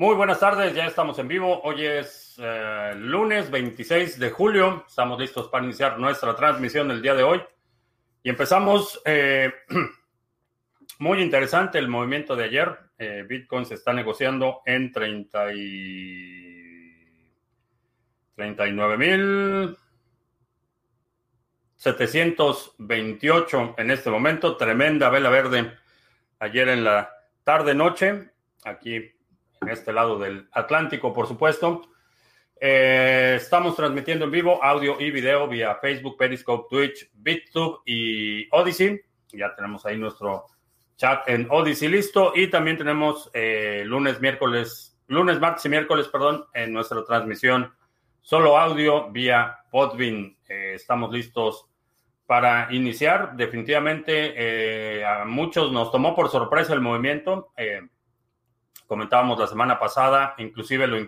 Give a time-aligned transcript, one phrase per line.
[0.00, 1.60] Muy buenas tardes, ya estamos en vivo.
[1.62, 4.82] Hoy es eh, lunes 26 de julio.
[4.88, 7.42] Estamos listos para iniciar nuestra transmisión del día de hoy.
[8.22, 8.98] Y empezamos.
[9.04, 9.52] Eh,
[11.00, 12.78] muy interesante el movimiento de ayer.
[12.96, 17.34] Eh, Bitcoin se está negociando en 30 y
[18.36, 19.76] 39 mil
[21.76, 24.56] 728 en este momento.
[24.56, 25.76] Tremenda vela verde
[26.38, 27.12] ayer en la
[27.44, 28.30] tarde noche.
[28.64, 29.19] Aquí
[29.60, 31.82] en este lado del Atlántico, por supuesto.
[32.60, 39.00] Eh, estamos transmitiendo en vivo audio y video vía Facebook, Periscope, Twitch, BitTube y Odyssey.
[39.28, 40.46] Ya tenemos ahí nuestro
[40.96, 42.32] chat en Odyssey listo.
[42.34, 47.72] Y también tenemos eh, lunes, miércoles, lunes, martes y miércoles, perdón, en nuestra transmisión
[48.20, 50.36] solo audio vía Podbean.
[50.48, 51.66] Eh, estamos listos
[52.26, 53.36] para iniciar.
[53.36, 57.52] Definitivamente a muchos nos tomó por sorpresa el movimiento
[58.90, 60.98] comentábamos la semana pasada, inclusive lo,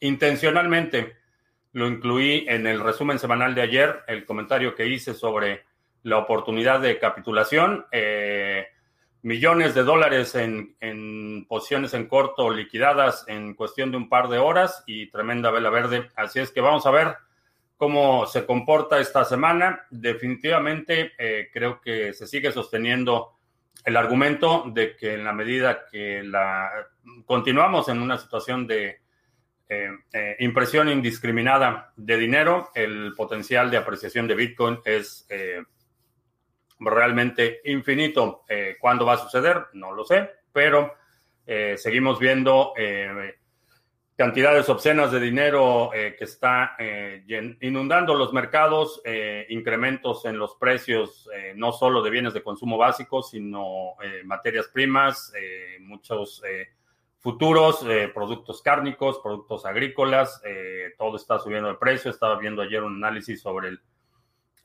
[0.00, 1.16] intencionalmente
[1.70, 5.62] lo incluí en el resumen semanal de ayer, el comentario que hice sobre
[6.02, 8.66] la oportunidad de capitulación, eh,
[9.22, 14.38] millones de dólares en, en, posiciones en corto liquidadas en cuestión de un par de
[14.40, 16.08] horas y tremenda vela verde.
[16.16, 17.14] Así es que vamos a ver
[17.76, 19.86] cómo se comporta esta semana.
[19.88, 23.34] Definitivamente eh, creo que se sigue sosteniendo
[23.84, 26.70] el argumento de que en la medida que la
[27.26, 29.00] continuamos en una situación de
[29.68, 35.62] eh, eh, impresión indiscriminada de dinero, el potencial de apreciación de Bitcoin es eh,
[36.78, 38.44] realmente infinito.
[38.80, 39.66] ¿Cuándo va a suceder?
[39.72, 40.94] No lo sé, pero
[41.76, 42.74] seguimos viendo
[44.16, 46.76] cantidades obscenas de dinero que está
[47.60, 49.02] inundando los mercados,
[49.48, 55.32] incrementos en los precios no solo de bienes de consumo básicos, sino materias primas,
[55.80, 56.42] muchos
[57.24, 62.10] futuros, eh, productos cárnicos, productos agrícolas, eh, todo está subiendo de precio.
[62.10, 63.80] Estaba viendo ayer un análisis sobre el,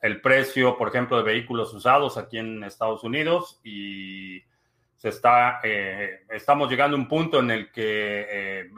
[0.02, 4.42] el, precio, por ejemplo, de vehículos usados aquí en Estados Unidos y
[5.00, 8.68] se está, eh, estamos llegando a un punto en el que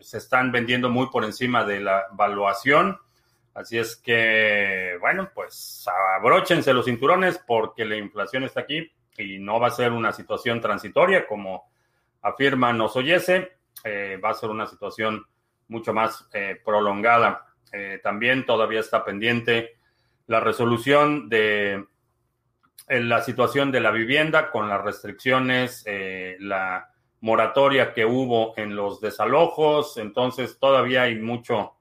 [0.00, 2.98] se están vendiendo muy por encima de la valuación.
[3.54, 9.60] Así es que, bueno, pues abróchense los cinturones porque la inflación está aquí y no
[9.60, 11.70] va a ser una situación transitoria como
[12.22, 13.52] afirma nos oyese,
[13.84, 15.24] eh, va a ser una situación
[15.68, 17.46] mucho más eh, prolongada.
[17.72, 19.76] Eh, también todavía está pendiente
[20.26, 21.86] la resolución de
[22.86, 25.84] la situación de la vivienda con las restricciones,
[26.38, 26.90] la
[27.20, 29.96] moratoria que hubo en los desalojos.
[29.96, 31.74] Entonces todavía hay mucho,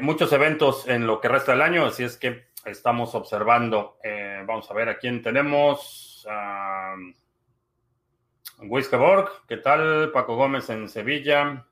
[0.00, 3.98] muchos eventos en lo que resta del año, así es que estamos observando.
[4.46, 6.26] vamos a ver a quién tenemos.
[6.28, 6.94] Ah,
[8.58, 10.10] Wiskeborg, ¿qué tal?
[10.12, 11.66] Paco Gómez en Sevilla.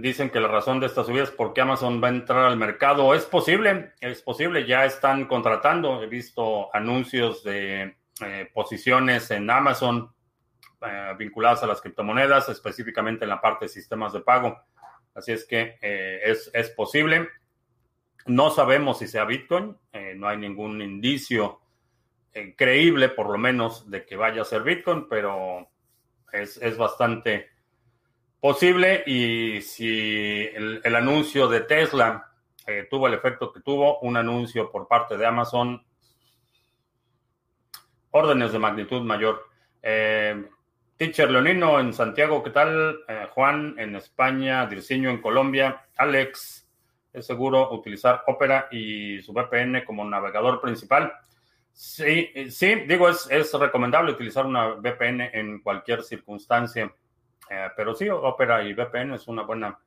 [0.00, 3.14] Dicen que la razón de esta subida es porque Amazon va a entrar al mercado.
[3.14, 6.02] Es posible, es posible, ya están contratando.
[6.02, 10.12] He visto anuncios de eh, posiciones en Amazon
[10.80, 14.58] eh, vinculadas a las criptomonedas, específicamente en la parte de sistemas de pago.
[15.14, 17.28] Así es que eh, es, es, posible.
[18.26, 19.76] No sabemos si sea Bitcoin,
[20.16, 21.60] no hay ningún indicio
[22.56, 25.68] creíble, por lo menos, de que vaya a ser Bitcoin, pero
[26.34, 27.50] es, bastante
[28.44, 29.02] posible.
[29.06, 32.30] Y si el, anuncio de Tesla
[32.66, 35.82] eh, tuvo el efecto que tuvo, un anuncio por parte de Amazon,
[38.10, 39.46] órdenes de magnitud mayor.
[39.80, 40.44] Eh,
[40.98, 42.98] Teacher Leonino en Santiago, ¿qué tal?
[43.30, 46.68] Juan en España, Dirciño en Colombia, Alex,
[47.14, 51.14] es seguro utilizar Opera y su VPN como navegador principal.
[51.72, 56.94] Sí, eh, sí, digo, es recomendable utilizar una VPN en cualquier circunstancia,
[57.50, 59.78] eh, pero sí, Opera y VPN es una buena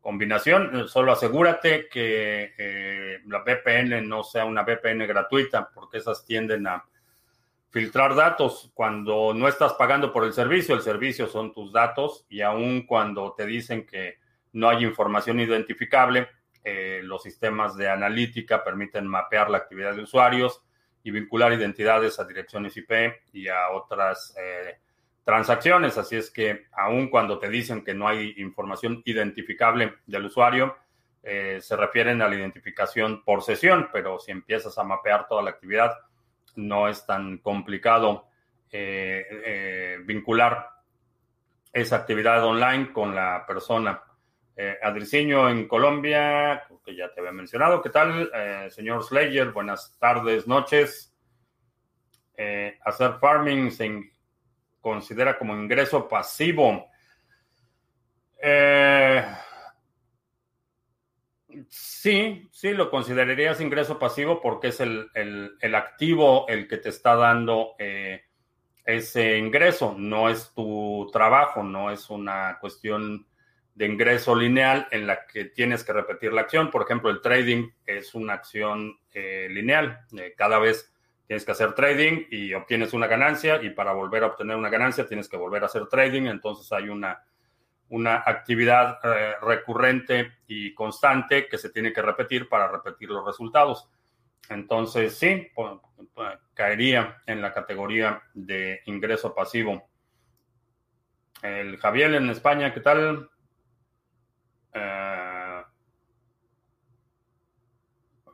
[0.00, 0.88] combinación.
[0.88, 6.84] Solo asegúrate que eh, la VPN no sea una VPN gratuita, porque esas tienden a
[7.70, 8.70] filtrar datos.
[8.74, 13.34] Cuando no estás pagando por el servicio, el servicio son tus datos y aun cuando
[13.36, 14.18] te dicen que
[14.52, 16.28] no hay información identificable,
[17.02, 20.62] los sistemas de analítica permiten mapear la actividad de usuarios
[21.02, 22.90] y vincular identidades a direcciones IP
[23.32, 24.78] y a otras eh,
[25.28, 25.98] transacciones.
[25.98, 30.74] Así es que aun cuando te dicen que no hay información identificable del usuario,
[31.22, 35.50] eh, se refieren a la identificación por sesión, pero si empiezas a mapear toda la
[35.50, 35.92] actividad,
[36.56, 38.28] no es tan complicado
[38.72, 40.70] eh, vincular
[41.74, 44.02] esa actividad online con la persona.
[44.56, 47.82] Eh, en Colombia, que ya te había mencionado.
[47.82, 49.52] ¿Qué tal, eh, señor Slayer?
[49.52, 51.14] Buenas tardes, noches.
[52.34, 53.70] Eh, hacer farming
[54.80, 56.86] considera como ingreso pasivo.
[58.40, 59.24] Eh,
[61.68, 65.10] sí, sí lo considerarías ingreso pasivo porque es el,
[65.74, 68.22] activo el que te está dando eh,
[68.84, 73.26] ese ingreso, no es tu trabajo, no es una cuestión
[73.74, 76.70] de ingreso lineal en la que tienes que repetir la acción.
[76.70, 80.00] Por ejemplo, el trading es una acción eh, lineal.
[80.36, 80.92] Cada vez
[81.28, 85.06] tienes que hacer trading y obtienes una ganancia y para volver a obtener una ganancia
[85.06, 86.22] tienes que volver a hacer trading.
[86.22, 87.22] Entonces hay una,
[87.90, 93.90] una actividad eh, recurrente y constante que se tiene que repetir para repetir los resultados.
[94.48, 95.52] Entonces, sí,
[96.54, 99.86] caería en la categoría de ingreso pasivo.
[101.42, 103.28] El Javier en España, ¿qué tal?
[104.72, 105.62] Eh,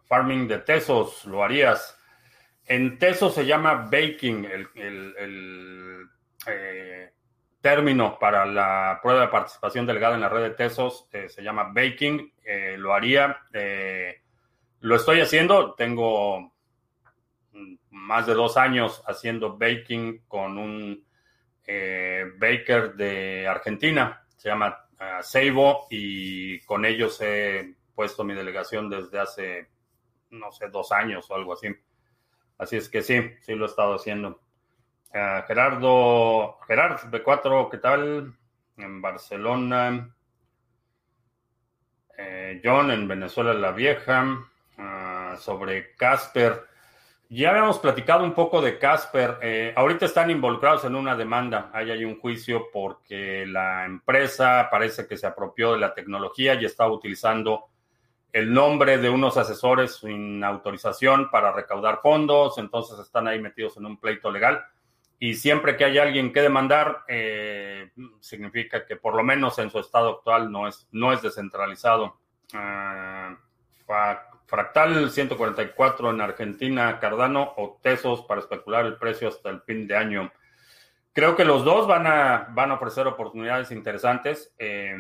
[0.05, 1.99] farming de Tesos, lo harías.
[2.67, 6.09] En Tesos se llama baking, el,
[6.47, 7.11] eh,
[7.61, 11.73] término para la prueba de participación delegada en la red de Tesos eh, se llama
[11.75, 12.33] baking,
[12.77, 13.39] lo haría.
[14.81, 16.53] lo estoy haciendo, tengo
[17.91, 21.05] más de dos años haciendo baking con un
[21.67, 29.19] baker de Argentina, se llama a Seibo y con ellos he puesto mi delegación desde
[29.19, 29.69] hace,
[30.31, 31.69] no sé, dos años o algo así.
[32.65, 34.41] Así es que sí, sí lo he estado haciendo.
[35.13, 38.35] Gerardo, Gerardo B4, ¿qué tal?
[38.79, 40.17] En Barcelona.
[42.17, 44.39] Eh, John en Venezuela la Vieja.
[44.79, 46.65] Ah, sobre Casper.
[47.29, 49.37] Ya habíamos platicado un poco de Casper.
[49.43, 51.71] Eh, ahorita están involucrados en una demanda.
[51.75, 56.65] Ahí hay un juicio porque la empresa parece que se apropió de la tecnología y
[56.65, 57.67] está utilizando
[58.35, 62.59] el nombre de unos asesores sin autorización para recaudar fondos.
[62.59, 64.67] Entonces están ahí metidos en un pleito legal.
[65.21, 69.79] Y siempre que hay alguien que demandar, eh, significa que por lo menos en su
[69.79, 72.19] estado actual no es, no es descentralizado.
[72.53, 73.37] Uh,
[74.47, 79.97] Fractal 144 en Argentina, Cardano o Tesos para especular el precio hasta el fin de
[79.97, 80.33] año.
[81.13, 84.53] Creo que los dos van a, van a ofrecer oportunidades interesantes.
[84.59, 84.97] Eh,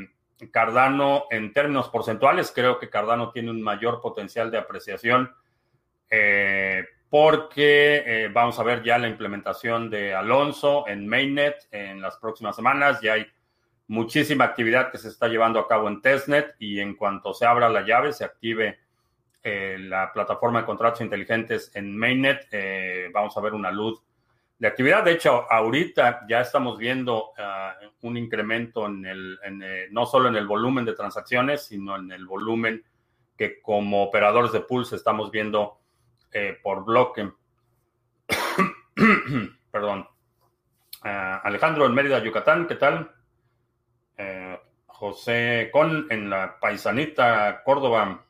[0.50, 5.35] Cardano, en términos porcentuales, creo que Cardano tiene un mayor potencial de apreciación
[6.11, 12.17] eh, porque eh, vamos a ver ya la implementación de Alonso en Mainnet en las
[12.17, 13.00] próximas semanas.
[13.00, 13.26] Ya hay
[13.87, 17.69] muchísima actividad que se está llevando a cabo en testnet y en cuanto se abra
[17.69, 18.79] la llave, se active
[19.43, 22.49] eh, la plataforma de contratos inteligentes en Mainnet,
[23.12, 24.02] vamos a ver una luz
[24.59, 25.05] de actividad.
[25.05, 30.37] De hecho, ahorita ya estamos viendo ah, un incremento en el, eh, no solo en
[30.37, 32.85] el volumen de transacciones, sino en el volumen
[33.37, 35.79] que como operadores de Pulse estamos viendo
[36.62, 37.31] por bloque.
[39.71, 40.09] Perdón.
[41.03, 43.11] Ah, Alejandro en Mérida, Yucatán, ¿qué tal?
[44.95, 48.25] José Con en la Paisanita, Córdoba.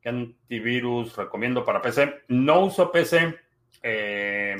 [0.00, 2.24] ¿Qué antivirus recomiendo para PC?
[2.28, 3.34] No uso PC.
[3.82, 4.56] Eh,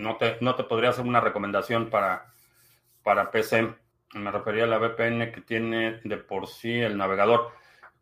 [0.00, 2.26] no, te, no te podría hacer una recomendación para,
[3.02, 3.74] para PC.
[4.14, 7.52] Me refería a la VPN que tiene de por sí el navegador.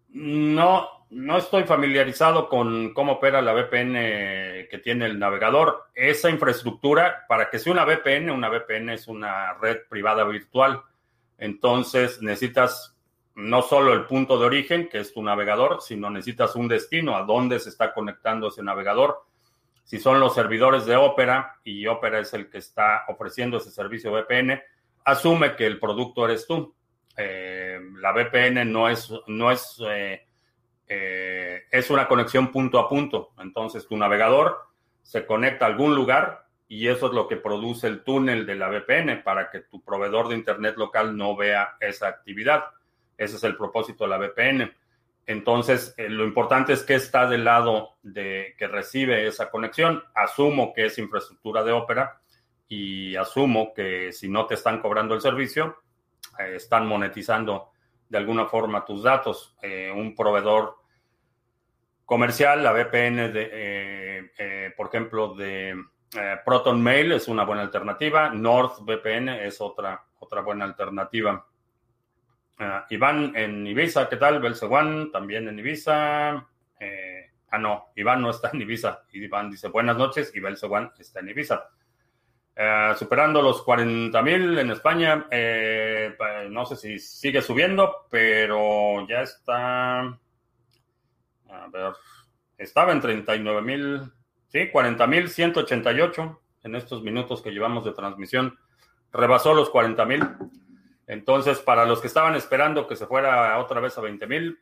[0.09, 5.89] No, no estoy familiarizado con cómo opera la VPN que tiene el navegador.
[5.95, 10.83] Esa infraestructura, para que sea una VPN, una VPN es una red privada virtual.
[11.37, 12.97] Entonces necesitas
[13.35, 17.23] no solo el punto de origen, que es tu navegador, sino necesitas un destino, a
[17.23, 19.25] dónde se está conectando ese navegador.
[19.89, 24.13] Si son los servidores de Opera y Opera es el que está ofreciendo ese servicio
[24.13, 24.61] VPN,
[25.03, 26.75] asume que el producto eres tú.
[27.17, 30.27] Eh, la VPN no es, no es, eh,
[30.87, 33.31] eh, es una conexión punto a punto.
[33.39, 34.59] Entonces tu navegador
[35.01, 38.69] se conecta a algún lugar y eso es lo que produce el túnel de la
[38.69, 42.65] VPN para que tu proveedor de Internet local no vea esa actividad.
[43.17, 44.71] Ese es el propósito de la VPN.
[45.29, 50.03] Entonces, eh, lo importante es que está del lado de que recibe esa conexión.
[50.15, 52.23] Asumo que es infraestructura de Opera
[52.67, 55.83] y asumo que si no te están cobrando el servicio,
[56.39, 57.73] eh, están monetizando
[58.09, 59.55] de alguna forma tus datos.
[59.61, 60.77] Eh, un proveedor
[62.07, 65.77] comercial, la VPN, de, por ejemplo, de
[66.43, 68.31] Proton Mail es una buena alternativa.
[68.31, 71.47] NordVPN es otra, otra buena alternativa.
[72.59, 74.41] Ah, Iván en Ibiza, ¿qué tal?
[74.41, 76.45] Belceguán también en Ibiza.
[76.81, 79.05] Eh, ah, no, Iván no está en Ibiza.
[79.13, 80.45] Iván dice buenas noches y
[81.01, 81.69] está en Ibiza.
[82.57, 85.27] Eh, superando los 40 mil en España.
[85.31, 86.17] Eh,
[86.51, 90.01] no sé si sigue subiendo, pero ya está.
[90.01, 91.93] A ver,
[92.57, 94.03] estaba en 39 mil.
[94.49, 98.59] Sí, 40 mil 188 en estos minutos que llevamos de transmisión,
[99.13, 100.23] rebasó los 40 mil.
[101.09, 104.59] Entonces, para los que estaban esperando que se fuera otra vez a 20 mil,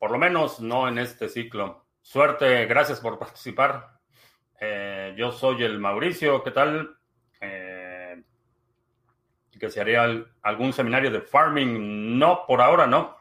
[0.00, 1.84] por lo menos no en este ciclo.
[2.00, 4.00] Suerte, gracias por participar.
[4.58, 6.96] Eh, yo soy el Mauricio, ¿qué tal?
[7.42, 8.22] Eh,
[9.60, 12.18] que se haría algún seminario de farming.
[12.18, 13.18] No, por ahora no.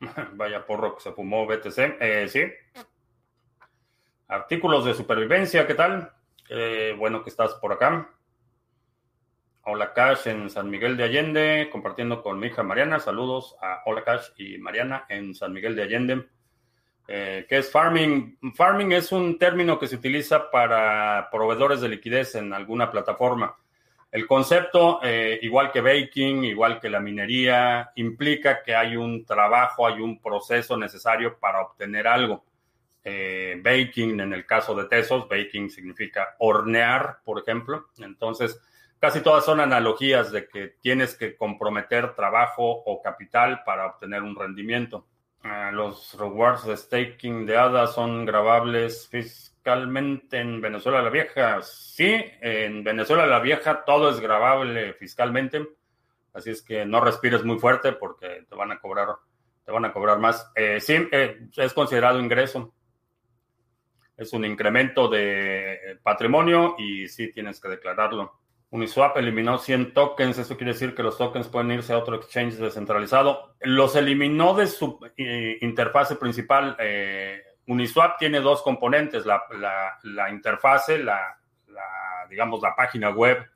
[0.32, 1.78] Vaya porro que se fumó BTC.
[2.00, 2.44] Eh, sí.
[4.28, 6.12] Artículos de supervivencia, ¿qué tal?
[6.98, 8.10] bueno que estás por acá.
[9.64, 12.98] Hola Cash en San Miguel de Allende, compartiendo con mi hija Mariana.
[12.98, 16.26] Saludos a Hola Cash y Mariana en San Miguel de Allende.
[17.06, 18.38] Eh, ¿Qué es farming?
[18.56, 23.56] Farming es un término que se utiliza para proveedores de liquidez en alguna plataforma.
[24.10, 29.86] El concepto, eh, igual que baking, igual que la minería, implica que hay un trabajo,
[29.86, 32.44] hay un proceso necesario para obtener algo.
[33.04, 37.90] Eh, baking, en el caso de Tesos, baking significa hornear, por ejemplo.
[37.98, 38.60] Entonces,
[39.02, 44.36] casi todas son analogías de que tienes que comprometer trabajo o capital para obtener un
[44.36, 45.08] rendimiento.
[45.42, 51.60] Ah, los rewards de staking de ADA son grabables fiscalmente en Venezuela la Vieja.
[51.62, 55.66] Sí, en Venezuela la Vieja todo es grabable fiscalmente.
[56.32, 59.08] Así es que no respires muy fuerte porque te van a cobrar,
[59.64, 60.48] te van a cobrar más.
[60.54, 62.72] Eh, sí, eh, es considerado ingreso.
[64.16, 68.41] Es un incremento de patrimonio y sí tienes que declararlo.
[68.72, 72.54] Uniswap eliminó 100 tokens, eso quiere decir que los tokens pueden irse a otro exchange
[72.54, 73.54] descentralizado.
[73.60, 76.74] Los eliminó de su eh, interfase principal.
[76.78, 79.42] Eh, Uniswap tiene dos componentes, la,
[80.30, 81.38] interfase, la,
[82.30, 83.46] digamos, la página web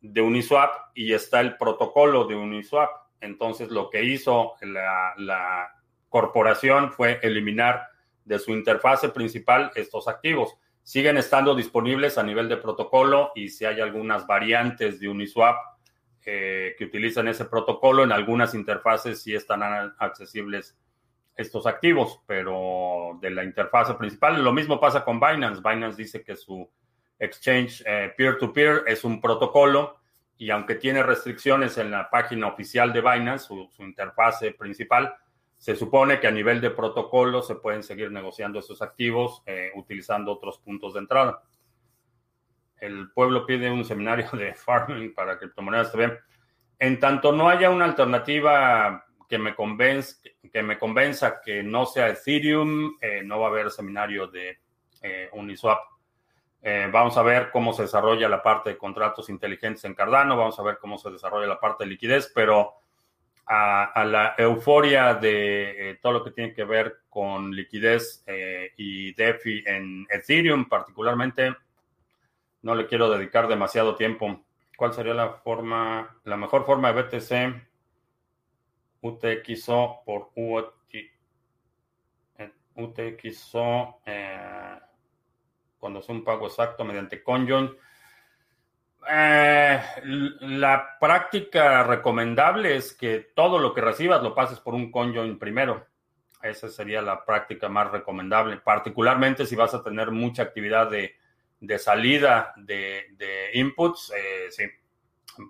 [0.00, 2.88] de Uniswap y está el protocolo de Uniswap.
[3.20, 5.74] Entonces, lo que hizo la, la
[6.08, 7.86] corporación fue eliminar
[8.24, 13.64] de su interfase principal estos activos siguen estando disponibles a nivel de protocolo y si
[13.64, 15.56] hay algunas variantes de Uniswap
[16.24, 19.62] eh, que utilizan ese protocolo, en algunas interfaces sí están
[19.98, 20.76] accesibles
[21.36, 25.62] estos activos, pero de la interfase principal, lo mismo pasa con Binance.
[25.64, 26.68] Binance dice que su
[27.18, 29.98] exchange eh, peer-to-peer es un protocolo
[30.36, 35.14] y aunque tiene restricciones en la página oficial de Binance, su, su interfase principal,
[35.62, 40.32] se supone que a nivel de protocolo se pueden seguir negociando esos activos eh, utilizando
[40.32, 41.40] otros puntos de entrada.
[42.78, 46.18] El pueblo pide un seminario de farming para criptomonedas también.
[46.80, 50.16] En tanto no haya una alternativa que me, convenza,
[50.52, 54.58] que me convenza que no sea Ethereum, eh, no va a haber seminario de
[55.00, 55.78] eh, Uniswap.
[56.90, 60.64] vamos a ver cómo se desarrolla la parte de contratos inteligentes en Cardano, vamos a
[60.64, 62.81] ver cómo se desarrolla la parte de liquidez, pero
[63.46, 69.12] a, la euforia de eh, todo lo que tiene que ver con liquidez eh, y
[69.14, 71.54] DeFi en Ethereum particularmente,
[72.62, 74.44] no le quiero dedicar demasiado tiempo.
[74.76, 77.72] ¿Cuál sería la forma, la mejor forma de BTC
[79.02, 80.72] UTXO por UT,
[82.74, 84.78] UTXO eh,
[85.78, 87.76] cuando es un pago exacto mediante Conjoin?
[89.10, 89.82] Eh,
[90.40, 95.86] la práctica recomendable es que todo lo que recibas lo pases por un conjoin primero.
[96.42, 101.14] Esa sería la práctica más recomendable, particularmente si vas a tener mucha actividad de,
[101.78, 104.64] salida de, inputs, eh, sí.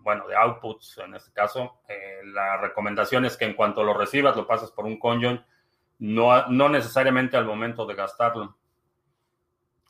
[0.02, 1.80] bueno, de outputs en este caso.
[1.88, 5.42] Eh, la recomendación es que en cuanto lo recibas lo pases por un conjoin,
[5.98, 8.56] no, no necesariamente al momento de gastarlo.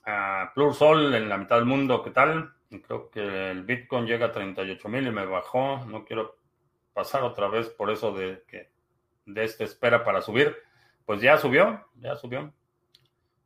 [0.05, 2.53] Uh, Plursol en la mitad del mundo, ¿qué tal?
[2.81, 5.85] Creo que el Bitcoin llega a 38 mil y me bajó.
[5.87, 6.37] No quiero
[6.93, 8.71] pasar otra vez por eso de que
[9.27, 10.57] de esta espera para subir.
[11.05, 12.53] Pues ya subió, ya subió.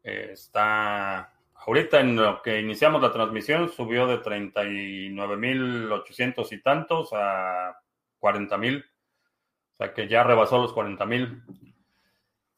[0.02, 6.62] Eh, está ahorita en lo que iniciamos la transmisión subió de 39 mil 800 y
[6.62, 7.80] tantos a
[8.18, 8.84] 40 mil.
[9.74, 11.42] O sea que ya rebasó los 40 mil.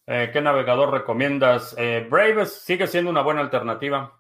[0.06, 1.74] Eh, ¿Qué navegador recomiendas?
[1.78, 4.18] Eh, Brave sigue siendo una buena alternativa.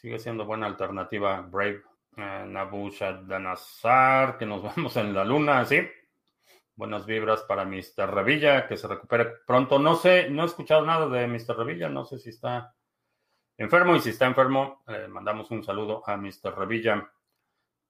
[0.00, 1.82] Sigue siendo buena alternativa Brave.
[2.16, 5.86] Eh, Nabuchodonosor, que nos vemos en la luna, sí.
[6.74, 8.10] Buenas vibras para Mr.
[8.10, 9.78] Revilla, que se recupere pronto.
[9.78, 11.54] No sé, no he escuchado nada de Mr.
[11.54, 12.74] Revilla, no sé si está
[13.58, 16.56] enfermo y si está enfermo, eh, mandamos un saludo a Mr.
[16.56, 17.06] Revilla.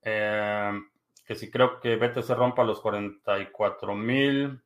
[0.02, 0.80] Eh,
[1.24, 4.60] que si creo que BTC rompa los 44 mil,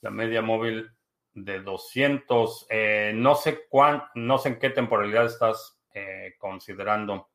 [0.00, 0.90] la media móvil
[1.34, 2.66] de 200.
[2.68, 7.30] Eh, no sé cuán, no sé en qué temporalidad estás eh, considerando.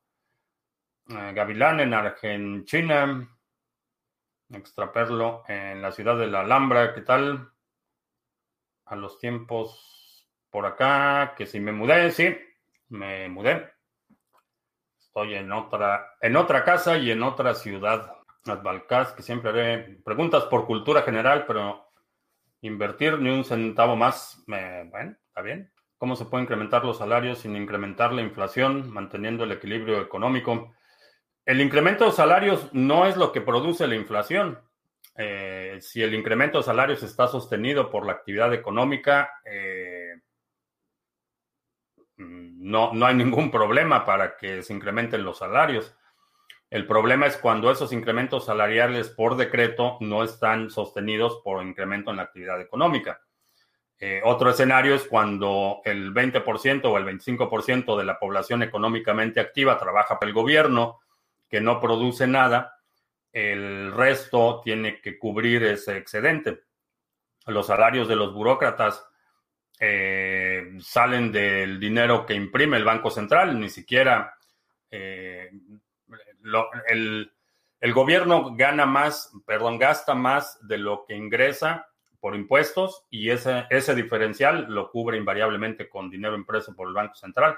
[1.08, 3.28] Eh, Gavilán en Argentina,
[4.48, 7.50] Extraperlo en la ciudad de la Alhambra, ¿qué tal?
[8.84, 12.36] A los tiempos por acá, que si me mudé, sí.
[12.88, 13.72] me mudé.
[15.00, 18.12] Estoy en otra, en otra casa y en otra ciudad.
[18.44, 21.90] Advalcas, que siempre haré preguntas por cultura general, pero
[22.60, 25.72] invertir ni un centavo más, bueno, está bien.
[25.98, 30.74] ¿Cómo se puede incrementar los salarios sin incrementar la inflación, manteniendo el equilibrio económico?
[31.46, 34.58] El incremento de salarios no es lo que produce la inflación.
[35.16, 40.20] Eh, si el incremento de salarios está sostenido por la actividad económica, eh,
[42.18, 45.96] no, no hay ningún problema para que se incrementen los salarios.
[46.68, 52.16] El problema es cuando esos incrementos salariales por decreto no están sostenidos por incremento en
[52.16, 53.22] la actividad económica.
[53.98, 59.78] Eh, otro escenario es cuando el 20% o el 25% de la población económicamente activa
[59.78, 61.00] trabaja para el gobierno,
[61.48, 62.78] que no produce nada,
[63.32, 66.60] el resto tiene que cubrir ese excedente.
[67.46, 69.06] Los salarios de los burócratas
[69.78, 74.34] eh, salen del dinero que imprime el Banco Central, ni siquiera
[74.90, 75.50] eh,
[76.88, 77.32] el,
[77.80, 81.86] el, gobierno gana más, perdón, gasta más de lo que ingresa
[82.20, 87.14] por impuestos y ese, ese diferencial lo cubre invariablemente con dinero impreso por el Banco
[87.14, 87.56] Central.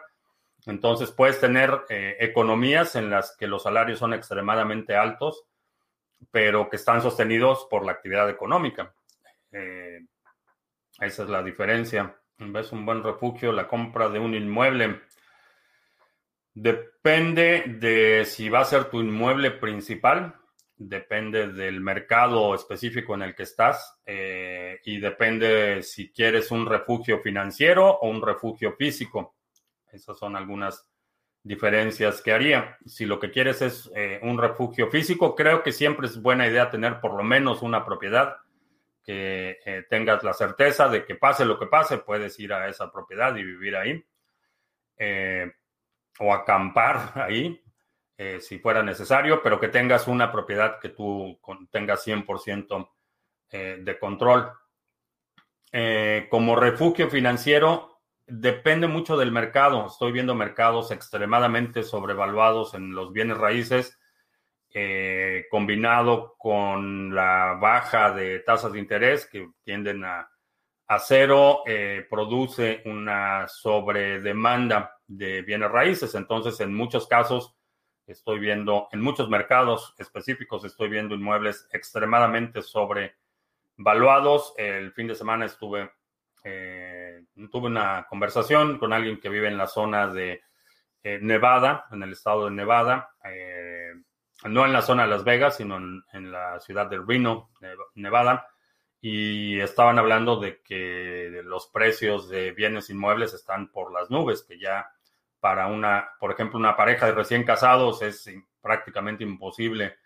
[0.67, 5.45] Entonces puedes tener eh, economías en las que los salarios son extremadamente altos
[6.31, 8.93] pero que están sostenidos por la actividad económica.
[9.53, 10.05] Eh,
[11.01, 12.17] esa es la diferencia.
[12.39, 13.53] ¿Ves un buen refugio?
[13.53, 15.01] La compra de un inmueble.
[16.55, 20.35] Depende de si va a ser tu inmueble principal,
[20.79, 27.19] depende del mercado específico en el que estás eh, y depende si quieres un refugio
[27.19, 29.35] financiero o un refugio físico.
[29.91, 30.89] Esas son algunas
[31.43, 32.79] diferencias que haría.
[32.87, 36.71] Si lo que quieres es eh, un refugio físico, creo que siempre es buena idea
[36.71, 38.37] tener por lo menos una propiedad
[39.03, 42.93] que eh, tengas la certeza de que pase lo que pase, puedes ir a esa
[42.93, 44.05] propiedad y vivir ahí.
[46.21, 47.61] O acampar ahí,
[48.41, 51.39] si fuera necesario, pero que tengas una propiedad que tú
[51.71, 52.91] tengas 100%
[53.51, 54.53] de control.
[56.29, 59.87] como refugio financiero, depende mucho del mercado.
[59.87, 63.99] Estoy viendo mercados extremadamente sobrevaluados en los bienes raíces,
[64.75, 70.31] eh, combinado con la baja de tasas de interés que tienden a,
[71.01, 76.15] cero, eh, produce una sobredemanda de bienes raíces.
[76.15, 77.58] Entonces, en muchos casos,
[78.13, 84.55] estoy viendo, en muchos mercados específicos, estoy viendo inmuebles extremadamente sobrevaluados.
[84.57, 85.91] El fin de semana estuve
[86.45, 90.43] eh, tuve una conversación con alguien que vive en la zona de
[91.03, 93.93] eh, Nevada, en el estado de Nevada, eh,
[94.45, 97.51] no en la zona de Las Vegas, sino en, la ciudad de Reno,
[97.95, 98.49] Nevada,
[99.01, 104.59] y estaban hablando de que los precios de bienes inmuebles están por las nubes, que
[104.59, 104.91] ya
[105.41, 109.97] para una, por ejemplo, una pareja de recién casados es prácticamente imposible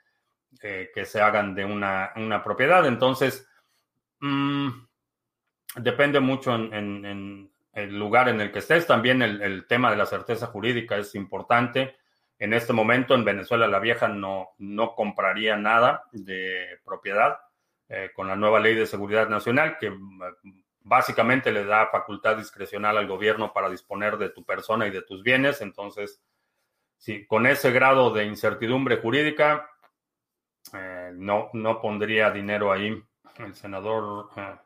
[0.61, 2.87] que se hagan de una, propiedad.
[2.87, 3.49] Entonces,
[4.21, 4.68] mm,
[5.77, 8.87] depende mucho en, el lugar en el que estés.
[8.87, 11.97] También el, tema de la certeza jurídica es importante.
[12.38, 17.38] En este momento en Venezuela la vieja no, no compraría nada de propiedad
[17.88, 22.97] eh, con la nueva ley de seguridad nacional que mm, básicamente le da facultad discrecional
[22.97, 25.61] al gobierno para disponer de tu persona y de tus bienes.
[25.61, 26.23] Entonces,
[26.97, 29.71] sí, con ese grado de incertidumbre jurídica,
[30.73, 33.03] eh, no, no pondría dinero ahí.
[33.38, 34.31] El senador...
[34.37, 34.57] Eh,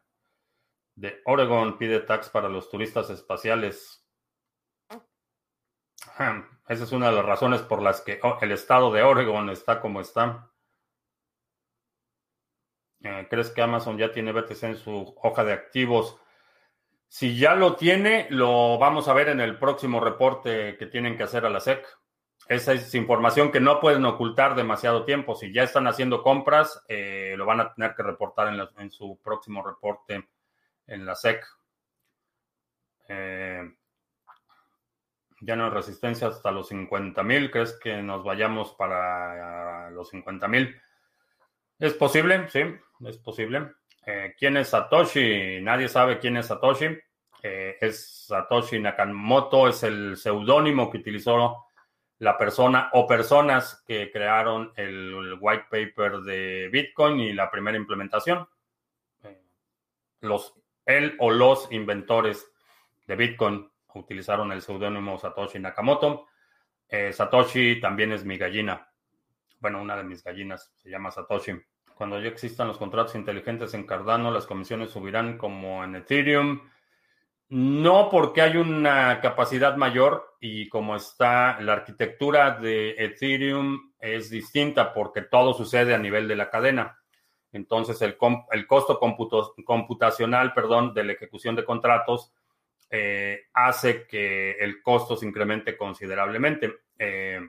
[0.97, 4.03] de Oregon pide tax para los turistas espaciales.
[6.69, 9.81] Esa es una de las razones por las que oh, el estado de Oregon está
[9.81, 10.51] como está.
[13.07, 16.19] Eh, ¿Crees que Amazon ya tiene BTC en su hoja de activos?
[17.07, 21.23] Si ya lo tiene, lo vamos a ver en el próximo reporte que tienen que
[21.23, 21.87] hacer a la SEC.
[22.49, 25.37] Esa es información que no pueden ocultar demasiado tiempo.
[25.37, 29.62] Si ya están haciendo compras, eh, lo van a tener que reportar en, su próximo
[29.64, 30.29] reporte
[30.88, 31.45] en la SEC.
[33.09, 33.73] Eh,
[35.42, 37.53] ya no hay resistencia hasta los 50 mil.
[37.53, 40.81] ¿Crees que nos vayamos para los 50 mil?
[41.79, 42.62] Es posible, sí,
[43.05, 43.73] es posible.
[44.05, 45.61] Eh, ¿Quién es Satoshi?
[45.61, 46.87] Nadie sabe quién es Satoshi.
[47.43, 51.67] Eh, es Satoshi Nakamoto, es el seudónimo que utilizó
[52.19, 58.49] la persona o personas que crearon el white paper de Bitcoin y la primera implementación.
[60.21, 60.55] los
[60.87, 62.49] él o los inventores
[63.07, 66.29] de Bitcoin utilizaron el seudónimo Satoshi Nakamoto.
[66.89, 68.89] Eh, Satoshi también es mi gallina.
[69.59, 71.53] Bueno, una de mis gallinas se llama Satoshi.
[71.97, 76.61] Cuando ya existan los contratos inteligentes en Cardano, las comisiones subirán como en Ethereum.
[77.49, 84.93] No, porque hay una capacidad mayor y como está la arquitectura de Ethereum es distinta
[84.93, 86.99] porque todo sucede a nivel de la cadena.
[87.51, 88.19] Entonces, el,
[88.67, 89.01] costo
[89.65, 92.31] computacional, perdón, de la ejecución de contratos
[92.91, 96.75] eh, hace que el costo se incremente considerablemente.
[96.99, 97.41] Eh,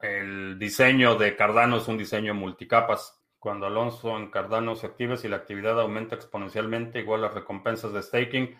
[0.00, 3.20] el diseño de Cardano es un diseño multicapas.
[3.38, 8.02] Cuando Alonso en Cardano se active, si la actividad aumenta exponencialmente, igual las recompensas de
[8.02, 8.56] staking,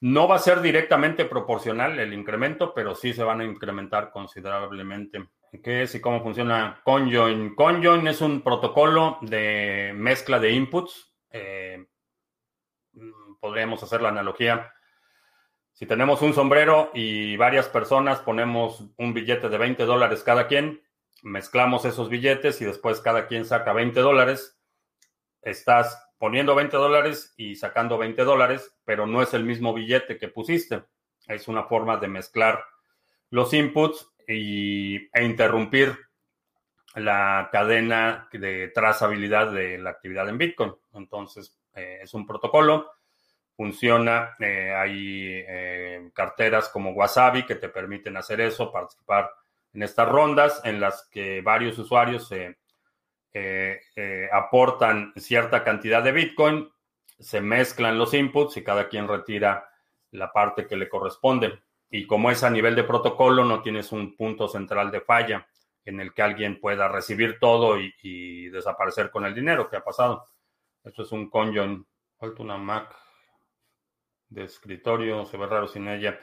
[0.00, 5.28] no va a ser directamente proporcional el incremento, pero sí se van a incrementar considerablemente.
[5.62, 7.54] ¿Qué es y cómo funciona Conjoin?
[7.54, 11.12] Conjoin es un protocolo de mezcla de inputs.
[11.30, 11.86] Eh,
[13.40, 14.72] podríamos hacer la analogía.
[15.78, 20.82] Si tenemos un sombrero y varias personas ponemos un billete de 20 dólares cada quien,
[21.22, 24.58] mezclamos esos billetes y después cada quien saca 20 dólares,
[25.40, 30.26] estás poniendo 20 dólares y sacando 20 dólares, pero no es el mismo billete que
[30.26, 30.82] pusiste.
[31.28, 32.60] Es una forma de mezclar
[33.30, 35.96] los inputs y, e interrumpir
[36.96, 40.74] la cadena de trazabilidad de la actividad en Bitcoin.
[40.94, 42.97] Entonces, eh, es un protocolo
[43.58, 44.36] funciona.
[44.38, 49.32] Eh, hay eh, carteras como Wasabi que te permiten hacer eso, participar
[49.74, 52.56] en estas rondas en las que varios usuarios se
[53.34, 56.70] eh, aportan cierta cantidad de Bitcoin,
[57.18, 59.68] se mezclan los inputs y cada quien retira
[60.12, 61.58] la parte que le corresponde.
[61.90, 65.48] Y como es a nivel de protocolo, no tienes un punto central de falla
[65.84, 69.84] en el que alguien pueda recibir todo y, y desaparecer con el dinero que ha
[69.84, 70.26] pasado.
[70.84, 71.84] Esto es un conjoin.
[72.18, 73.07] Falta una Mac
[74.28, 76.18] de escritorio, se ve raro sin ella.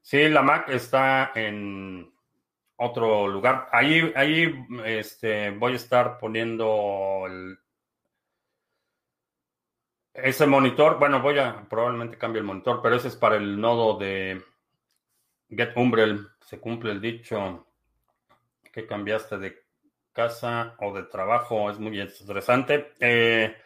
[0.00, 2.12] Sí, la Mac está en
[2.76, 3.68] otro lugar.
[3.72, 7.26] Ahí, ahí este, voy a estar poniendo
[10.14, 10.98] ese monitor.
[10.98, 14.42] Bueno, voy a probablemente cambie el monitor, pero ese es para el nodo de
[15.48, 16.28] Get Umbrel.
[16.40, 17.66] Se cumple el dicho
[18.72, 19.64] que cambiaste de
[20.12, 21.70] casa o de trabajo.
[21.70, 22.92] Es muy estresante.
[23.00, 23.56] Eh,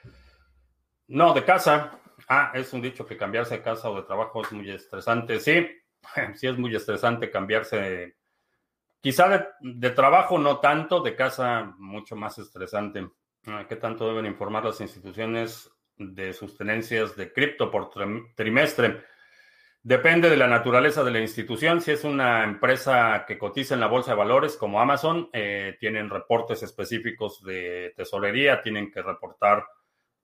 [1.09, 2.02] no, de casa.
[2.35, 5.39] Ah, es un dicho que cambiarse de casa o de trabajo es muy estresante.
[5.39, 5.67] Sí,
[6.35, 8.17] sí es muy estresante cambiarse.
[9.03, 13.07] Quizá de, trabajo no tanto, de casa mucho más estresante.
[13.47, 17.91] Ah, ¿Qué tanto deben informar las instituciones de sus tenencias de cripto por
[18.35, 19.05] trimestre?
[19.83, 21.83] Depende de la naturaleza de la institución.
[21.83, 26.09] Si es una empresa que cotiza en la bolsa de valores como Amazon, eh, tienen
[26.09, 29.67] reportes específicos de tesorería, tienen que reportar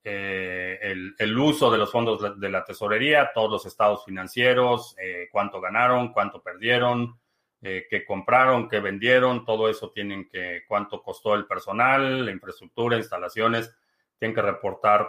[0.04, 0.78] eh,
[1.18, 6.12] el, uso de los fondos de la tesorería, todos los estados financieros, eh, cuánto ganaron,
[6.12, 7.18] cuánto perdieron,
[7.60, 12.96] eh, qué compraron, qué vendieron, todo eso tienen que, cuánto costó el personal, la infraestructura,
[12.96, 13.74] instalaciones,
[14.18, 15.08] tienen que reportar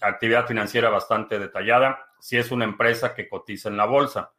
[0.00, 2.08] actividad financiera bastante detallada.
[2.18, 4.32] Si es una empresa que cotiza en la bolsa,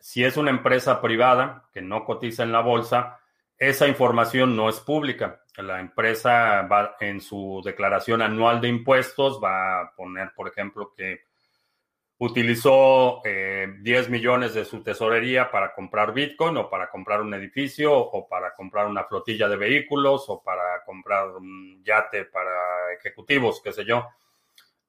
[0.00, 3.20] si es una empresa privada que no cotiza en la bolsa,
[3.58, 5.42] esa información no es pública.
[5.56, 11.22] La empresa va en su declaración anual de impuestos, va a poner, por ejemplo, que
[12.18, 17.96] utilizó 10 eh, millones de su tesorería para comprar Bitcoin o para comprar un edificio
[17.96, 23.72] o para comprar una flotilla de vehículos o para comprar un yate para ejecutivos, qué
[23.72, 24.06] sé yo.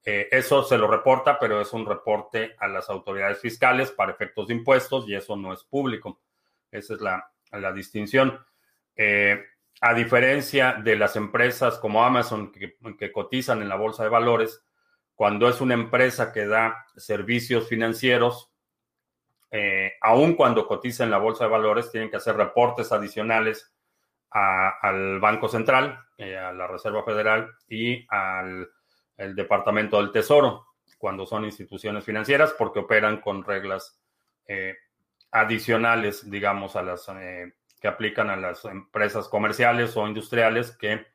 [0.03, 4.47] Eh, eso se lo reporta, pero es un reporte a las autoridades fiscales para efectos
[4.47, 6.19] de impuestos y eso no es público.
[6.71, 8.39] Esa es la, la distinción.
[9.01, 9.41] Eh,
[9.79, 14.61] a diferencia de las empresas como Amazon que, cotizan en la bolsa de valores,
[15.15, 18.51] cuando es una empresa que da servicios financieros,
[19.51, 23.73] eh, aun cuando cotiza en la bolsa de valores, tienen que hacer reportes adicionales
[24.31, 28.69] al Banco Central, eh, a la Reserva Federal y al
[29.15, 33.97] Departamento del Tesoro, cuando son instituciones financieras, porque operan con reglas
[35.31, 37.07] adicionales, digamos, a las
[37.79, 41.07] que aplican a las empresas comerciales o industriales que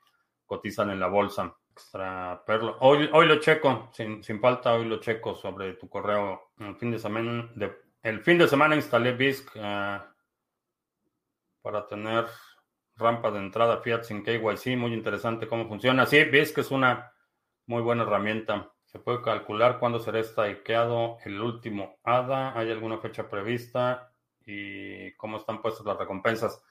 [0.47, 1.55] cotizan en la bolsa.
[1.71, 2.77] Extra perlo.
[2.81, 6.53] Hoy, hoy lo checo, sin, falta, hoy lo checo sobre tu correo.
[6.59, 7.51] El fin de semana,
[8.03, 10.01] el fin de instalé BISC eh,
[11.61, 12.27] para tener
[12.97, 14.77] rampa de entrada Fiat sin KYC.
[14.77, 16.07] Muy interesante cómo funciona.
[16.07, 17.13] Sí, BISC es una
[17.67, 18.71] muy buena herramienta.
[18.85, 22.57] Se puede calcular cuándo será estaqueado el último ADA.
[22.57, 24.14] ¿Hay alguna fecha prevista?
[24.47, 26.63] Y cómo están puestas las recompensas.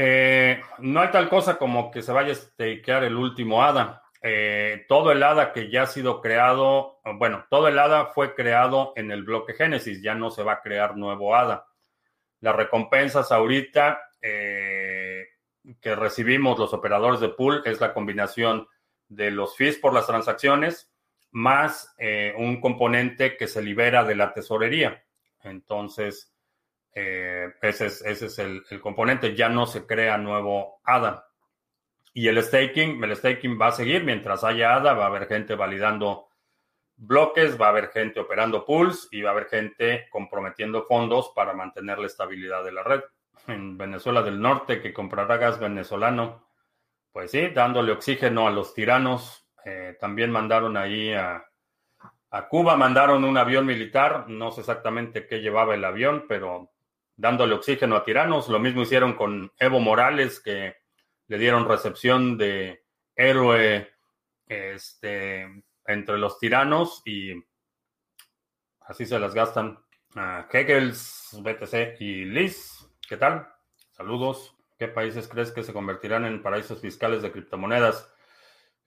[0.00, 4.04] Eh, no hay tal cosa como que se vaya a stakear el último ADA.
[4.22, 8.92] Eh, todo el ADA que ya ha sido creado, bueno, todo el ADA fue creado
[8.94, 11.66] en el bloque Génesis, ya no se va a crear nuevo ADA.
[12.40, 15.26] Las recompensas ahorita eh,
[15.80, 18.68] que recibimos los operadores de pool es la combinación
[19.08, 20.92] de los fees por las transacciones
[21.30, 21.94] más
[22.36, 25.04] un componente que se libera de la tesorería.
[25.42, 26.32] Entonces,
[27.00, 31.28] eh, ese es, ese es el, componente, ya no se crea nuevo ADA.
[32.12, 35.54] Y el staking, el staking va a seguir mientras haya ADA, va a haber gente
[35.54, 36.26] validando
[36.96, 41.52] bloques, va a haber gente operando pools y va a haber gente comprometiendo fondos para
[41.52, 43.02] mantener la estabilidad de la red.
[43.46, 46.48] En Venezuela del Norte, que comprará gas venezolano,
[47.12, 49.48] pues sí, dándole oxígeno a los tiranos.
[49.64, 51.44] Eh, también mandaron ahí a
[52.48, 56.72] Cuba, mandaron un avión militar, no sé exactamente qué llevaba el avión, pero
[57.18, 58.48] dándole oxígeno a tiranos.
[58.48, 60.76] Lo mismo hicieron con Evo Morales, que
[61.26, 63.90] le dieron recepción de héroe
[64.46, 67.32] este, entre los tiranos y
[68.80, 69.78] así se las gastan.
[70.14, 73.46] Uh, Hegels, BTC y Liz, ¿qué tal?
[73.90, 74.54] Saludos.
[74.78, 78.10] ¿Qué países crees que se convertirán en paraísos fiscales de criptomonedas?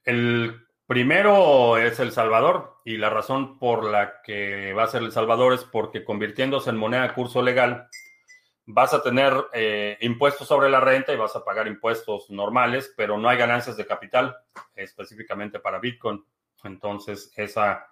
[0.04, 5.12] El primero es El Salvador y la razón por la que va a ser El
[5.12, 7.88] Salvador es porque convirtiéndose en moneda de curso legal,
[8.66, 13.18] vas a tener eh, impuestos sobre la renta y vas a pagar impuestos normales, pero
[13.18, 14.36] no hay ganancias de capital
[14.74, 16.24] específicamente para Bitcoin.
[16.64, 17.88] Entonces, esa,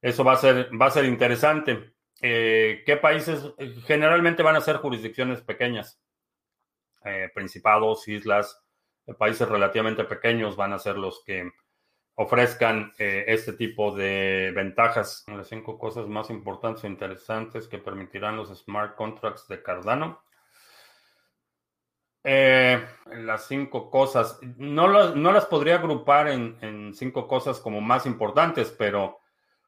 [0.00, 1.94] eso va a ser, va a ser interesante.
[2.20, 3.42] Eh, ¿Qué países
[3.86, 6.00] generalmente van a ser jurisdicciones pequeñas?
[7.04, 8.62] Eh, principados, islas,
[9.18, 11.52] países relativamente pequeños van a ser los que
[12.16, 15.24] ofrezcan eh, este tipo de ventajas.
[15.28, 20.22] Las cinco cosas más importantes e interesantes que permitirán los smart contracts de Cardano.
[22.24, 28.04] Eh, las cinco cosas, no, no, las podría agrupar en, en, cinco cosas como más
[28.04, 29.20] importantes, pero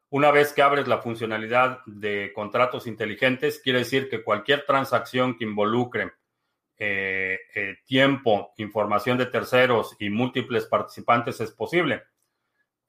[0.09, 5.45] una vez que abres la funcionalidad de contratos inteligentes, quiere decir que cualquier transacción que
[5.45, 6.11] involucre
[6.77, 7.37] eh,
[7.85, 12.03] tiempo, información de terceros y múltiples participantes es posible.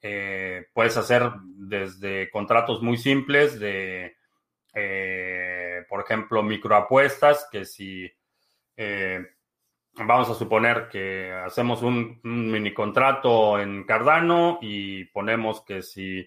[0.03, 4.17] Eh, puedes hacer desde contratos muy simples de,
[4.75, 8.11] eh, por ejemplo, microapuestas, que si
[8.77, 9.27] eh,
[9.95, 16.27] vamos a suponer que hacemos un, un, mini contrato en Cardano y ponemos que si,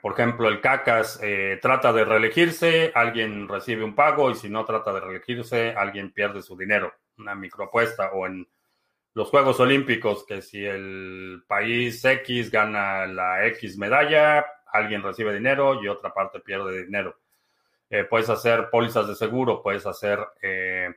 [0.00, 1.20] por ejemplo, el CACAS
[1.60, 6.40] trata de reelegirse, alguien recibe un pago y si no trata de reelegirse, alguien pierde
[6.40, 8.48] su dinero, una microapuesta o en
[9.16, 15.82] los Juegos Olímpicos, que si el país X gana la X medalla, alguien recibe dinero
[15.82, 17.16] y otra parte pierde dinero.
[17.88, 20.96] Eh, puedes hacer pólizas de seguro, puedes hacer eh,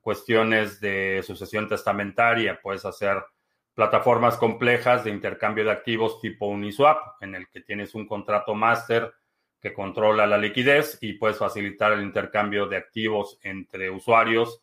[0.00, 3.22] cuestiones de sucesión testamentaria, puedes hacer
[3.74, 9.12] plataformas complejas de intercambio de activos tipo Uniswap, en el que tienes un contrato máster
[9.60, 14.61] que controla la liquidez y puedes facilitar el intercambio de activos entre usuarios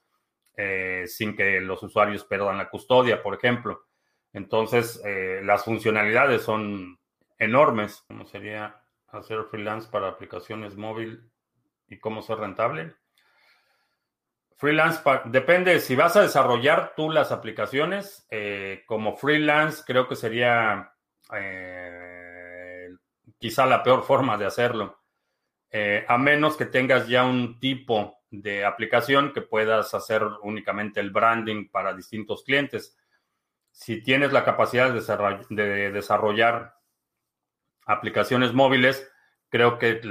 [0.62, 3.86] eh, sin que los usuarios perdan la custodia, por ejemplo.
[4.34, 7.00] Entonces, eh, las funcionalidades son
[7.38, 8.04] enormes.
[8.10, 11.32] ¿Cómo sería hacer freelance para aplicaciones móvil
[11.88, 12.94] y cómo ser rentable?
[14.58, 20.94] Freelance, depende, si vas a desarrollar tú las aplicaciones, eh, como freelance creo que sería
[23.38, 25.00] quizá la peor forma de hacerlo,
[26.08, 31.70] a menos que tengas ya un tipo de aplicación que puedas hacer únicamente el branding
[31.70, 32.98] para distintos clientes.
[33.72, 36.76] Si tienes la capacidad de desarrollar
[37.86, 39.12] aplicaciones móviles,
[39.50, 40.02] creo que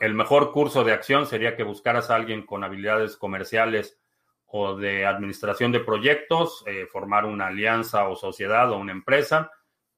[0.00, 3.98] el mejor curso de acción sería que buscaras a alguien con habilidades comerciales
[4.46, 9.50] o de administración de proyectos, eh, formar una alianza o sociedad o una empresa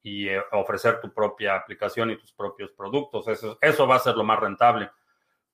[0.03, 3.29] y eh, ofrecer tu propia aplicación y tus propios productos.
[3.29, 4.91] Eso, eso va a ser lo más rentable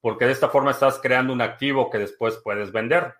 [0.03, 3.15] porque de esta forma estás creando un activo que después puedes vender.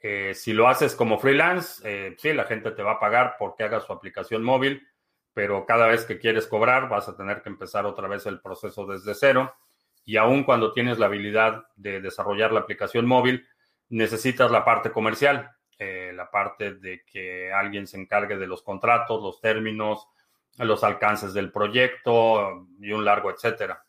[0.00, 3.62] Eh, si lo haces como freelance, eh, sí, la gente te va a pagar porque
[3.62, 4.86] hagas su aplicación móvil,
[5.32, 8.86] pero cada vez que quieres cobrar vas a tener que empezar otra vez el proceso
[8.86, 9.54] desde cero.
[10.04, 13.46] Y aún cuando tienes la habilidad de desarrollar la aplicación móvil,
[13.88, 19.22] necesitas la parte comercial, eh, la parte de que alguien se encargue de los contratos,
[19.22, 20.08] los términos,
[20.58, 23.84] los alcances del proyecto y un largo etcétera.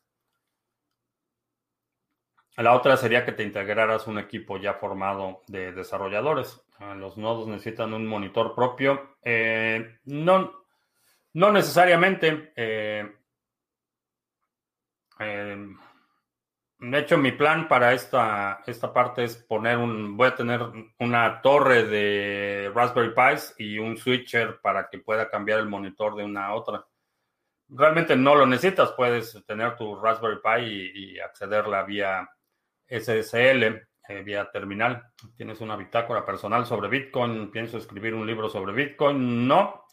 [2.57, 6.61] La otra sería que te integraras un equipo ya formado de desarrolladores.
[6.79, 9.17] Ah, los nodos necesitan un monitor propio.
[9.23, 10.65] Eh, no,
[11.33, 12.51] no necesariamente.
[12.55, 13.09] Eh,
[15.19, 15.67] eh,
[16.79, 20.17] de hecho, mi plan para esta, esta parte es poner un.
[20.17, 20.61] Voy a tener
[20.99, 26.25] una torre de Raspberry Pis y un switcher para que pueda cambiar el monitor de
[26.25, 26.85] una a otra.
[27.69, 32.29] Realmente no lo necesitas, puedes tener tu Raspberry Pi y, y accederla vía
[32.91, 35.03] SSL eh, vía terminal.
[35.37, 37.49] ¿Tienes una bitácora personal sobre Bitcoin?
[37.49, 39.47] ¿Pienso escribir un libro sobre Bitcoin?
[39.47, 39.85] No.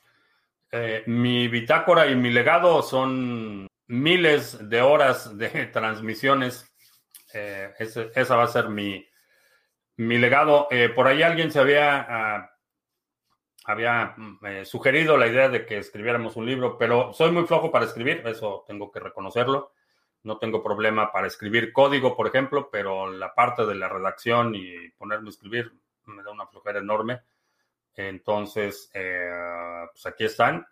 [0.72, 6.68] Eh, mi bitácora y mi legado son miles de horas de transmisiones.
[7.32, 9.06] Eh, esa va a ser mi,
[9.96, 10.68] mi legado.
[10.96, 12.50] Por ahí alguien se había, ah,
[13.64, 17.84] había mm, sugerido la idea de que escribiéramos un libro, pero soy muy flojo para
[17.84, 19.72] escribir, eso tengo que reconocerlo.
[20.22, 24.90] No tengo problema para escribir código, por ejemplo, pero la parte de la redacción y
[24.90, 25.72] ponerme a escribir
[26.06, 27.20] me da una flojera enorme.
[27.94, 30.66] Entonces, eh, pues aquí están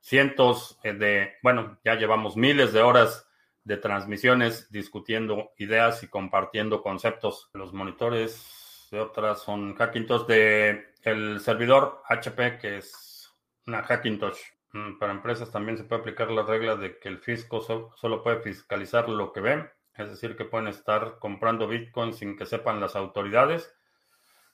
[0.00, 3.26] cientos de, bueno, ya llevamos miles de horas
[3.64, 7.50] de transmisiones discutiendo ideas y compartiendo conceptos.
[7.52, 13.34] Los monitores de otras son Hackintosh de el servidor HP, que es
[13.66, 14.38] una Hackintosh.
[14.72, 18.40] Mm, para empresas también se puede aplicar la regla de que el fisco solo puede
[18.40, 22.96] fiscalizar lo que ve, es decir, que pueden estar comprando Bitcoin sin que sepan las
[22.96, 23.74] autoridades.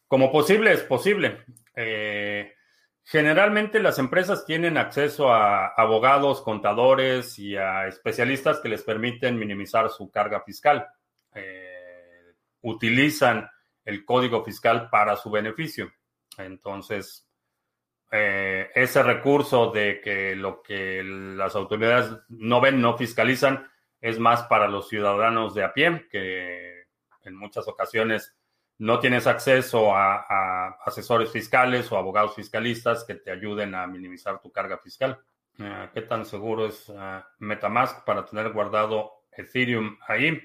[0.06, 1.44] Como posible, es posible.
[1.74, 2.54] Eh,
[3.02, 9.90] generalmente las empresas tienen acceso a abogados, contadores y a especialistas que les permiten minimizar
[9.90, 10.86] su carga fiscal.
[11.34, 13.48] Eh, utilizan
[13.84, 15.90] el código fiscal para su beneficio.
[16.38, 17.28] Entonces,
[18.14, 23.66] eh, ese recurso de que lo que las autoridades no ven, no fiscalizan,
[24.02, 26.84] es más para los ciudadanos de a pie, que
[27.24, 28.36] en muchas ocasiones
[28.78, 34.52] no tienes acceso a, asesores fiscales o abogados fiscalistas que te ayuden a minimizar tu
[34.52, 35.18] carga fiscal.
[35.58, 40.38] Eh, ¿Qué tan seguro es eh, Metamask para tener guardado Ethereum ahí?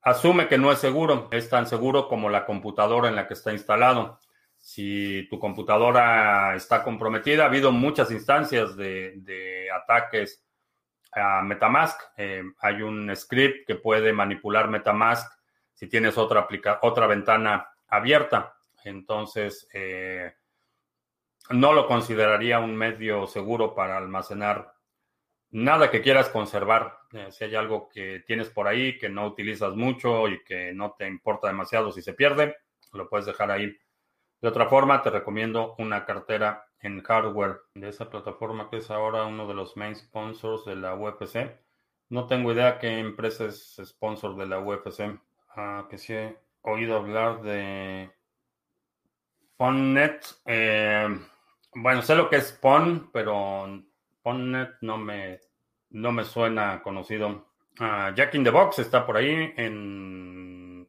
[0.00, 3.52] Asume que no es seguro, es tan seguro como la computadora en la que está
[3.52, 4.18] instalado.
[4.62, 10.46] Si tu computadora está comprometida, ha habido muchas instancias de, ataques
[11.10, 12.00] a Metamask.
[12.16, 15.30] Eh, hay un script que puede manipular Metamask
[15.74, 16.46] si tienes otra,
[16.82, 18.54] otra ventana abierta.
[18.84, 20.32] Entonces, eh,
[21.50, 24.74] no lo consideraría un medio seguro para almacenar
[25.50, 27.00] nada que quieras conservar.
[27.12, 30.94] Eh, si hay algo que tienes por ahí que no utilizas mucho y que no
[30.96, 32.54] te importa demasiado si se pierde,
[32.92, 33.76] lo puedes dejar ahí.
[34.42, 39.24] De otra forma, te recomiendo una cartera en hardware de esa plataforma que es ahora
[39.24, 41.60] uno de los main sponsors de la UFC.
[42.08, 45.16] No tengo idea qué empresa es sponsor de la UFC.
[45.54, 48.10] Ah, que sí he oído hablar de
[49.56, 50.26] Ponnet.
[50.44, 51.06] Eh,
[51.76, 53.80] bueno, sé lo que es Pon, pero
[54.22, 55.38] Ponnet no me,
[55.90, 57.46] no me suena conocido.
[57.78, 60.88] Ah, Jack in the Box está por ahí en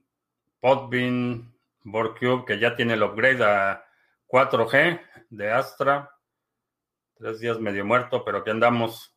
[0.60, 1.53] Podbean,
[1.84, 3.86] Borcube, que ya tiene el upgrade a
[4.28, 6.10] 4G de Astra.
[7.16, 9.16] Tres días medio muerto, pero que andamos.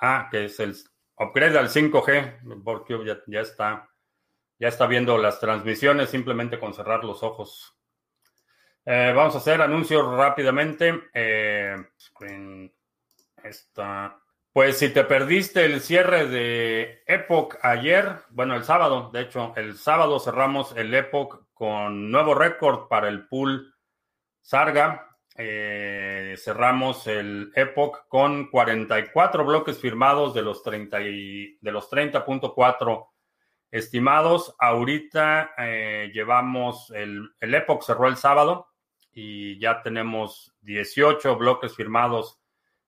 [0.00, 0.76] Ah, que es el
[1.18, 2.40] upgrade al 5G.
[2.42, 3.88] Borcube ya, ya está
[4.58, 7.76] ya está viendo las transmisiones simplemente con cerrar los ojos.
[8.86, 11.04] Eh, vamos a hacer anuncios rápidamente.
[11.12, 11.76] Eh,
[14.52, 19.76] Pues si te perdiste el cierre de Epoch ayer, bueno, el sábado, de hecho, el
[19.76, 23.74] sábado cerramos el Epoch con nuevo récord para el pool
[24.42, 25.16] Sarga.
[25.36, 33.08] Eh, cerramos el Epoch con 44 bloques firmados de los 30 de los 30.4
[33.74, 38.68] Estimados, ahorita eh, llevamos el, el Epoch cerró el sábado
[39.10, 42.40] y ya tenemos 18 bloques firmados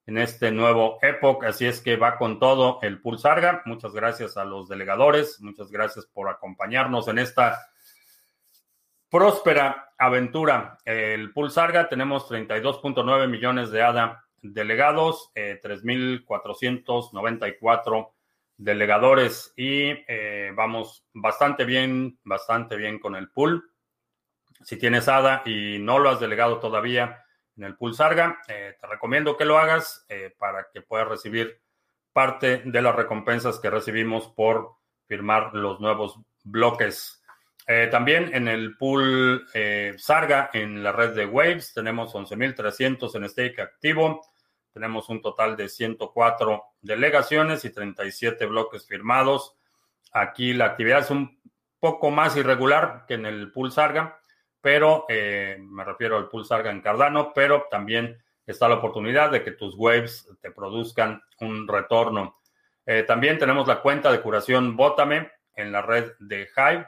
[0.07, 3.63] en este nuevo Epoch, así es que va con todo el Pulsarga.
[3.65, 7.59] Muchas gracias a los delegadores, muchas gracias por acompañarnos en esta
[9.17, 10.77] próspera aventura.
[10.85, 18.13] El Pulsarga tenemos 32.9 millones de ADA delegados, eh, 3.494
[18.59, 23.71] delegadores y eh, vamos bastante bien, bastante bien con el pool.
[24.63, 27.25] Si tienes ADA y no lo has delegado todavía
[27.57, 31.59] en el pool Sarga, eh, te recomiendo que lo hagas eh, para que puedas recibir
[32.13, 34.75] parte de las recompensas que recibimos por
[35.07, 37.23] firmar los nuevos bloques.
[37.91, 39.47] También en el pool
[39.97, 44.23] Sarga, en la red de Waves, tenemos 11.300 en stake activo.
[44.73, 49.57] Tenemos un total de 104 delegaciones y 37 bloques firmados.
[50.13, 51.41] Aquí la actividad es un
[51.81, 54.21] poco más irregular que en el pool Sarga,
[54.61, 59.43] pero eh, me refiero al pool Sarga en Cardano, pero también está la oportunidad de
[59.43, 62.41] que tus waves te produzcan un retorno.
[62.85, 66.87] Eh, también tenemos la cuenta de curación Bótame en la red de Hive.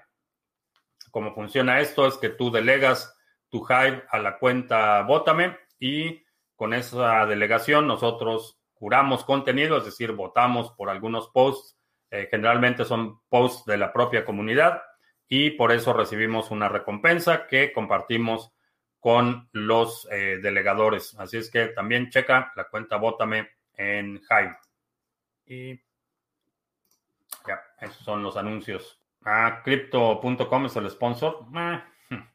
[1.11, 3.17] Cómo funciona esto es que tú delegas
[3.49, 6.23] tu Hive a la cuenta Bótame y
[6.55, 11.77] con esa delegación nosotros curamos contenido, es decir, votamos por algunos posts.
[12.11, 14.83] Eh, generalmente son posts de la propia comunidad
[15.29, 18.53] y por eso recibimos una recompensa que compartimos
[18.99, 21.15] con los eh, delegadores.
[21.19, 24.57] Así es que también checa la cuenta Bótame en Hive.
[25.47, 25.77] Y
[27.47, 28.98] ya, esos son los anuncios.
[29.25, 31.47] Ah, Crypto.com es el sponsor.
[31.55, 32.29] Eh, hmm.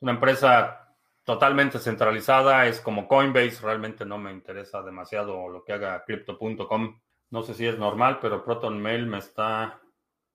[0.00, 6.04] Una empresa totalmente centralizada, es como Coinbase, realmente no me interesa demasiado lo que haga
[6.04, 7.00] Crypto.com.
[7.30, 9.80] No sé si es normal, pero Proton Mail me está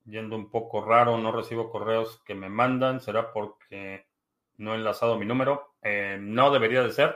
[0.05, 4.07] yendo un poco raro, no recibo correos que me mandan, será porque
[4.57, 5.75] no he enlazado mi número.
[5.81, 7.15] Eh, no debería de ser.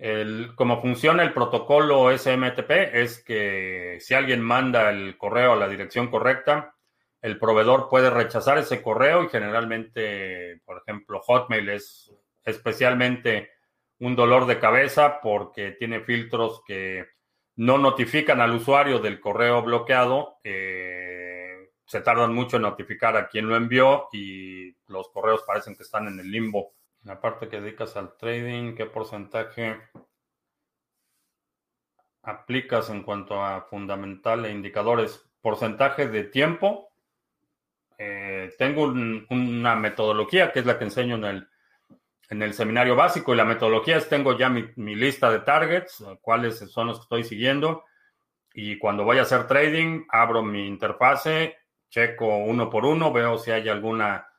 [0.00, 5.68] El, como funciona el protocolo SMTP es que si alguien manda el correo a la
[5.68, 6.74] dirección correcta,
[7.20, 12.10] el proveedor puede rechazar ese correo y generalmente, por ejemplo, Hotmail es
[12.42, 13.50] especialmente
[13.98, 17.06] un dolor de cabeza porque tiene filtros que
[17.56, 20.38] no notifican al usuario del correo bloqueado.
[20.42, 25.82] Eh, se tardan mucho en notificar a quien lo envió y los correos parecen que
[25.82, 26.72] están en el limbo.
[27.04, 29.80] La parte que dedicas al trading, ¿qué porcentaje
[32.22, 35.26] aplicas en cuanto a fundamental e indicadores?
[35.40, 36.92] Porcentaje de tiempo.
[37.96, 38.84] Eh, tengo
[39.30, 41.48] una metodología que es la que enseño en el,
[42.28, 46.04] en el seminario básico y la metodología es tengo ya mi, mi lista de targets,
[46.20, 47.84] cuáles son los que estoy siguiendo
[48.52, 51.56] y cuando voy a hacer trading abro mi interfase,
[51.88, 54.29] checo uno por uno, veo si hay alguna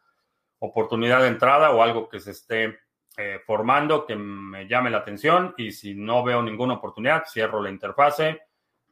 [0.62, 2.80] oportunidad de entrada o algo que se esté
[3.18, 7.70] eh, formando que me llame la atención y si no veo ninguna oportunidad, cierro la
[7.70, 8.43] interfase.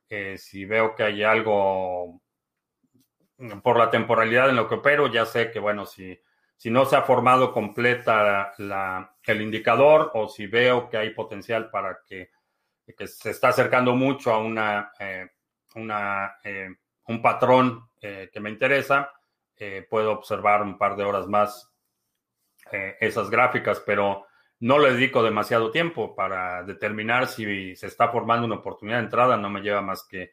[0.10, 2.22] Eh, si veo que hay algo
[3.64, 6.20] por la temporalidad en lo que opero, ya sé que, bueno, si,
[6.58, 12.00] si no se ha formado completa el indicador o si veo que hay potencial para
[12.06, 12.32] que,
[12.98, 15.30] que se está acercando mucho a una, eh,
[15.76, 16.36] una
[17.06, 19.12] un patrón que me interesa,
[19.60, 21.70] eh, puedo observar un par de horas más
[22.72, 24.26] eh, esas gráficas, pero
[24.62, 29.38] no le dedico demasiado tiempo para determinar si se está formando una oportunidad de entrada.
[29.38, 30.32] No me lleva más que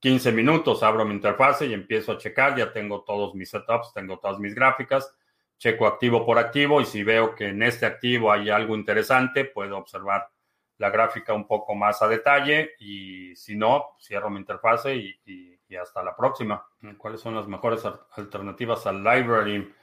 [0.00, 0.82] 15 minutos.
[0.82, 2.56] Abro mi interfase y empiezo a checar.
[2.56, 5.14] Ya tengo todos mis setups, tengo todas mis gráficas.
[5.58, 9.76] Checo activo por activo y si veo que en este activo hay algo interesante, puedo
[9.76, 10.28] observar
[10.76, 15.57] la gráfica un poco más a detalle y si no, cierro mi interfase y y
[15.76, 16.66] hasta la próxima.
[16.96, 17.82] ¿Cuáles son las mejores
[18.16, 19.74] alternativas al library?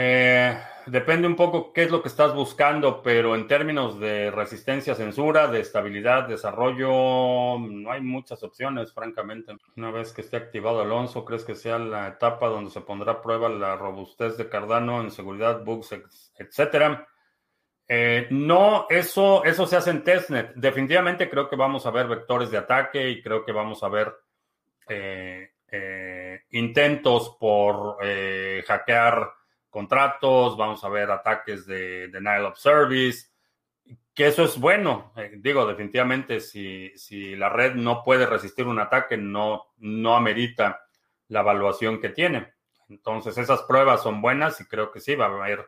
[0.00, 0.56] Eh,
[0.86, 4.96] depende un poco qué es lo que estás buscando, pero en términos de resistencia a
[4.96, 9.56] censura, de estabilidad, desarrollo, no hay muchas opciones, francamente.
[9.76, 13.22] Una vez que esté activado Alonso, ¿crees que sea la etapa donde se pondrá a
[13.22, 15.92] prueba la robustez de Cardano en seguridad, bugs,
[16.36, 17.08] etcétera?
[17.90, 20.52] Eh, no, eso, eso se hace en testnet.
[20.54, 24.14] Definitivamente creo que vamos a ver vectores de ataque y creo que vamos a ver
[24.86, 27.96] eh, eh, intentos por
[28.66, 29.32] hackear
[29.70, 33.28] contratos, vamos a ver ataques de denial of service,
[34.14, 35.12] que eso es bueno.
[35.36, 40.82] digo, definitivamente si, si, la red no puede resistir un ataque, no, no amerita
[41.28, 42.52] la evaluación que tiene.
[42.88, 45.66] Entonces esas pruebas son buenas y creo que sí, va a haber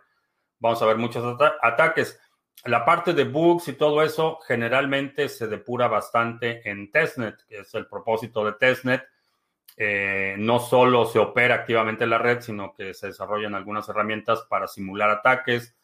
[0.61, 2.21] vamos a ver muchos ataques.
[2.65, 7.75] La parte de bugs y todo eso generalmente se depura bastante en testnet, que es
[7.75, 9.03] el propósito de testnet.
[9.77, 14.69] Eh, no solo se opera activamente la red, sino que se desarrollan algunas herramientas para
[14.69, 15.75] simular ataques,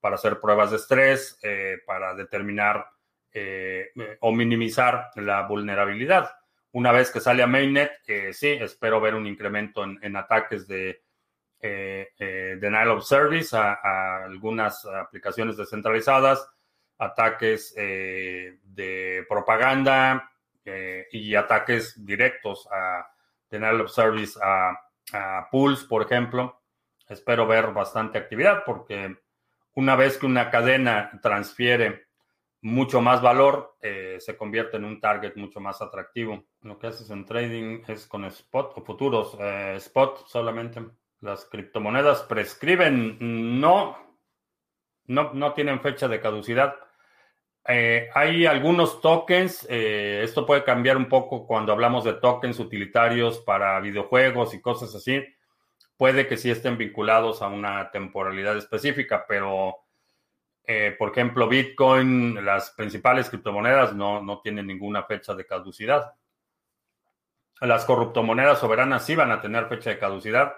[0.00, 2.84] para hacer pruebas de estrés, eh, para determinar
[3.32, 6.32] eh, o minimizar la vulnerabilidad.
[6.72, 7.92] Una vez que sale a mainnet,
[8.32, 11.03] sí, espero ver un incremento en ataques de
[11.66, 16.46] eh, eh, denial of service a, algunas aplicaciones descentralizadas,
[16.98, 20.30] ataques eh, de propaganda
[20.62, 23.06] eh, y ataques directos a
[23.48, 24.78] denial of service a,
[25.14, 26.60] a pools, por ejemplo.
[27.08, 29.16] Espero ver bastante actividad porque
[29.72, 32.08] una vez que una cadena transfiere
[32.60, 36.44] mucho más valor, se convierte en un target mucho más atractivo.
[36.62, 39.36] Lo que haces en trading es con spot o futuros,
[39.76, 40.80] spot solamente.
[41.24, 43.16] Las criptomonedas prescriben,
[43.58, 43.96] no,
[45.06, 46.76] no, no tienen fecha de caducidad.
[47.66, 53.38] Eh, hay algunos tokens, eh, esto puede cambiar un poco cuando hablamos de tokens utilitarios
[53.38, 55.24] para videojuegos y cosas así.
[55.96, 59.78] Puede que sí estén vinculados a una temporalidad específica, pero
[60.66, 66.12] eh, por ejemplo, Bitcoin, las principales criptomonedas no, no tienen ninguna fecha de caducidad.
[67.62, 70.54] Las corruptomonedas soberanas sí van a tener fecha de caducidad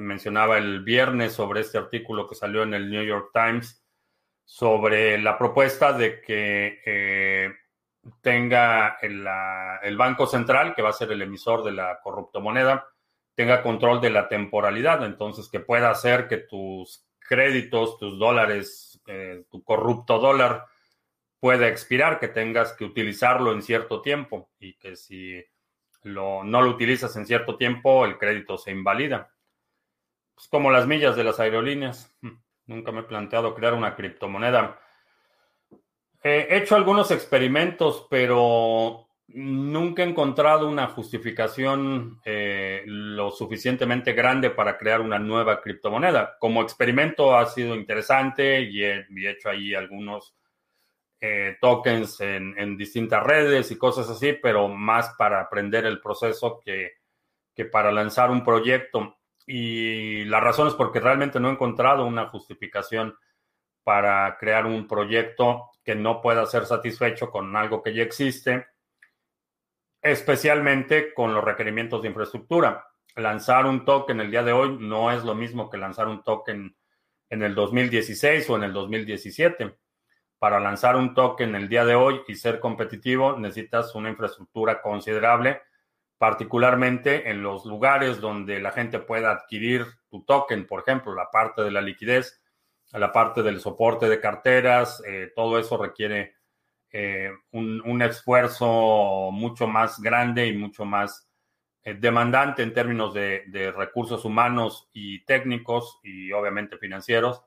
[0.00, 3.84] mencionaba el viernes sobre este artículo que salió en el New York Times
[4.44, 7.52] sobre la propuesta de que eh,
[8.22, 12.88] tenga el, Banco Central, que va a ser el emisor de la corruptomoneda,
[13.34, 19.44] tenga control de la temporalidad, entonces que pueda hacer que tus créditos, tus dólares, eh,
[19.50, 20.64] tu corrupto dólar
[21.38, 25.44] puede expirar, que tengas que utilizarlo en cierto tiempo y que si
[26.04, 29.30] no lo utilizas en cierto tiempo, el crédito se invalida.
[30.38, 32.16] Pues como las millas de las aerolíneas.
[32.20, 32.36] Hmm,
[32.66, 34.78] nunca me he planteado crear una criptomoneda.
[36.22, 44.78] He hecho algunos experimentos, pero nunca he encontrado una justificación eh, lo suficientemente grande para
[44.78, 46.36] crear una nueva criptomoneda.
[46.38, 50.36] Como experimento ha sido interesante y he, hecho ahí algunos
[51.20, 56.92] eh, tokens en, distintas redes y cosas así, pero más para aprender el proceso que,
[57.56, 59.17] que para lanzar un proyecto.
[59.50, 63.16] Y la razón es porque realmente no he encontrado una justificación
[63.82, 68.66] para crear un proyecto que no pueda ser satisfecho con algo que ya existe,
[70.02, 72.88] especialmente con los requerimientos de infraestructura.
[73.16, 76.76] Lanzar un token el día de hoy no es lo mismo que lanzar un token
[77.30, 79.78] en el 2016 o en el 2017.
[80.38, 85.62] Para lanzar un token el día de hoy y ser competitivo necesitas una infraestructura considerable,
[86.18, 91.62] particularmente en los lugares donde la gente pueda adquirir tu token, por ejemplo, la parte
[91.62, 92.42] de la liquidez
[92.92, 96.36] la parte del soporte de carteras, eh, todo eso requiere
[96.90, 101.28] eh, un, esfuerzo mucho más grande y mucho más
[101.84, 107.42] eh, demandante en términos de, de, recursos humanos y técnicos y obviamente financieros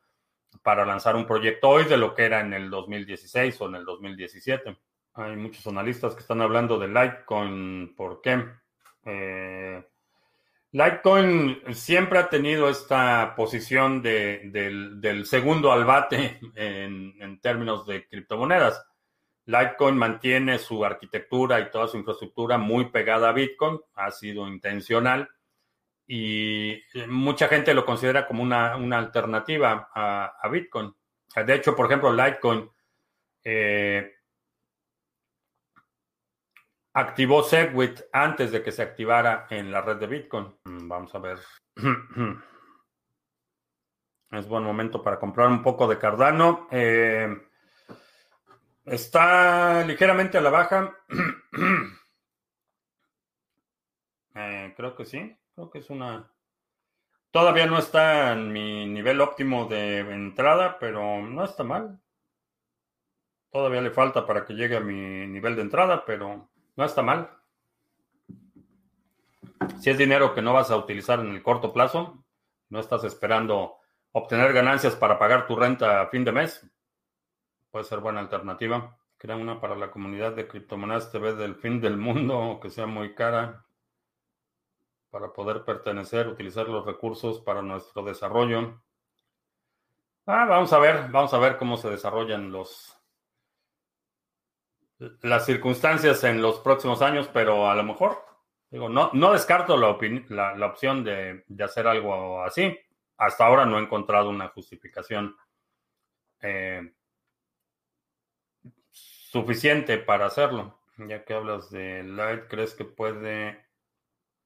[0.62, 3.86] para lanzar un proyecto hoy de lo que era en el 2016 o en el
[3.86, 4.78] 2017.
[5.14, 7.96] Hay muchos analistas que están hablando de Litecoin.
[7.96, 8.46] ¿Por qué?
[10.74, 18.82] Litecoin siempre ha tenido esta posición del, segundo al bate en, términos de criptomonedas.
[19.46, 25.28] Litecoin mantiene su arquitectura y toda su infraestructura muy pegada a Bitcoin, ha sido intencional
[26.08, 30.94] y mucha gente lo considera como una, alternativa a, Bitcoin.
[31.46, 32.70] De hecho, por ejemplo, Litecoin
[33.44, 34.21] eh,
[36.94, 40.56] activó Segwit antes de que se activara en la red de Bitcoin.
[40.66, 41.40] Mm, vamos a ver.
[44.32, 46.70] Es buen momento para comprar un poco de Cardano.
[46.72, 47.28] Eh,
[48.86, 50.98] está ligeramente a la baja.
[54.34, 55.38] Eh, creo que sí.
[55.54, 56.32] Creo que es una.
[57.32, 62.00] Todavía no está en mi nivel óptimo de entrada, pero no está mal.
[63.52, 66.51] Todavía le falta para que llegue a mi nivel de entrada, pero
[66.82, 67.30] no está mal.
[69.80, 72.26] Si es dinero que no vas a utilizar en el corto plazo,
[72.70, 73.78] no estás esperando
[74.14, 76.68] obtener ganancias para pagar tu renta a fin de mes,
[77.70, 78.98] puede ser buena alternativa.
[79.18, 83.14] Crea una para la comunidad de criptomonedas TV del fin del mundo, que sea muy
[83.14, 83.64] cara,
[85.12, 88.82] para poder pertenecer, utilizar los recursos para nuestro desarrollo.
[90.26, 93.00] Ah, vamos a ver, vamos a ver cómo se desarrollan los,
[95.22, 98.24] las circunstancias en los próximos años, pero a lo mejor,
[98.70, 99.98] digo, no, no descarto la,
[100.56, 102.78] la, opción de, hacer algo así.
[103.18, 105.36] Hasta ahora no he encontrado una justificación
[106.42, 106.94] eh,
[108.92, 110.80] suficiente para hacerlo.
[110.98, 113.66] Ya que hablas de Light, ¿crees que puede,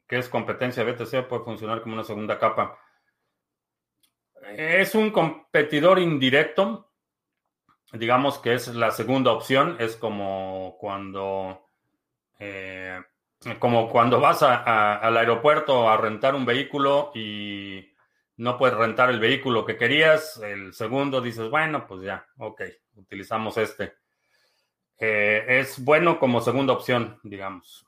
[0.08, 2.80] que es competencia BTC, puede funcionar como una segunda capa?
[4.56, 6.85] Es un competidor indirecto,
[7.94, 11.66] digamos que es la segunda opción, es como cuando,
[12.40, 13.02] eh,
[13.60, 17.94] como cuando vas al aeropuerto a rentar un vehículo y
[18.38, 22.62] no puedes rentar el vehículo que querías, el segundo dices, bueno, pues ya, ok,
[22.96, 23.94] utilizamos este.
[24.98, 27.86] Eh, es bueno como segunda opción, digamos.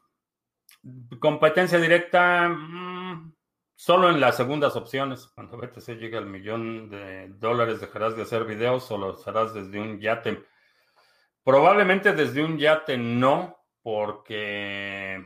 [1.19, 3.33] Competencia directa, mm,
[3.79, 8.43] Solo en las segundas opciones, cuando BTC llegue al millón de dólares, dejarás de hacer
[8.43, 10.43] videos o lo harás desde un yate.
[11.43, 15.23] Probablemente desde un yate no, porque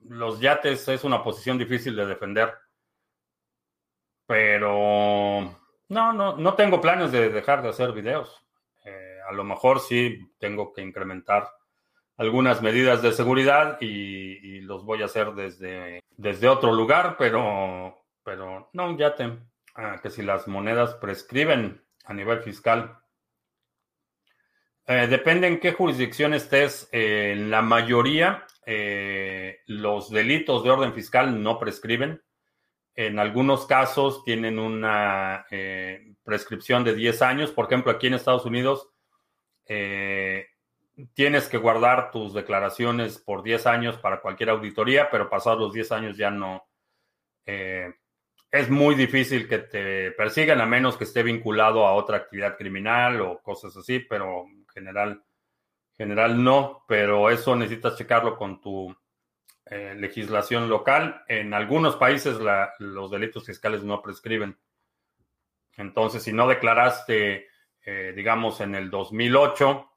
[0.00, 2.52] los yates es una posición difícil de defender.
[4.26, 5.56] Pero
[5.88, 8.44] no, no, no tengo planes de dejar de hacer videos.
[8.84, 11.48] Eh, a lo mejor sí tengo que incrementar
[12.16, 18.70] algunas medidas de seguridad y, los voy a hacer desde, desde otro lugar, pero, pero
[18.72, 19.38] no un yate.
[19.74, 22.98] Ah, que si las monedas prescriben a nivel fiscal.
[24.86, 26.88] Eh, depende en qué jurisdicción estés.
[26.92, 32.22] en la mayoría, eh, los delitos de orden fiscal no prescriben.
[32.94, 37.50] En algunos casos tienen una eh, prescripción de 10 años.
[37.50, 38.90] Por ejemplo, aquí en Estados Unidos,
[41.14, 45.92] tienes que guardar tus declaraciones por 10 años para cualquier auditoría, pero pasados los 10
[45.92, 46.64] años ya no,
[47.46, 47.92] eh,
[48.50, 53.20] es muy difícil que te persigan a menos que esté vinculado a otra actividad criminal
[53.22, 55.24] o cosas así, pero en general,
[55.96, 58.94] general no, pero eso necesitas checarlo con tu
[59.64, 61.24] eh, legislación local.
[61.28, 62.36] En algunos países
[62.78, 64.58] los delitos fiscales no prescriben.
[65.78, 67.48] Entonces, si no declaraste,
[67.86, 69.91] eh, digamos, en el 2008,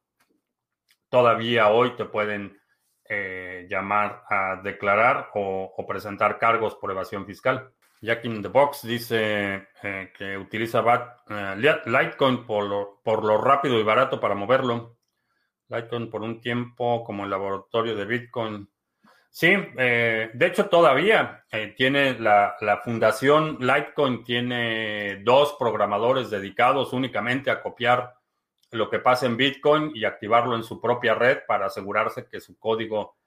[1.15, 2.59] todavía hoy te pueden
[3.07, 7.71] eh, llamar a declarar o, presentar cargos por evasión fiscal.
[8.01, 10.83] Jack in the Box dice que utiliza
[11.85, 12.65] Litecoin por
[13.23, 14.97] lo, rápido y barato para moverlo.
[15.69, 18.69] Litecoin por un tiempo como el laboratorio de Bitcoin
[19.29, 27.51] Sí, eh, de hecho todavía eh, tiene la, fundación Litecoin tiene dos programadores dedicados únicamente
[27.51, 28.15] a copiar
[28.71, 32.57] lo que pasa en Bitcoin y activarlo en su propia red para asegurarse que su
[32.57, 33.17] código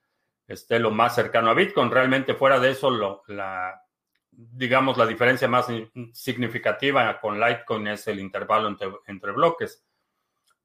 [0.47, 1.91] esté lo más cercano a Bitcoin.
[1.91, 3.83] Realmente fuera de eso, lo, la,
[4.31, 5.67] digamos, la diferencia más
[6.13, 8.69] significativa con Litecoin es el intervalo
[9.07, 9.85] entre, bloques.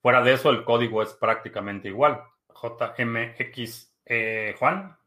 [0.02, 2.22] Fuera de eso, el código es prácticamente igual.
[2.50, 4.98] JMX, eh, Juan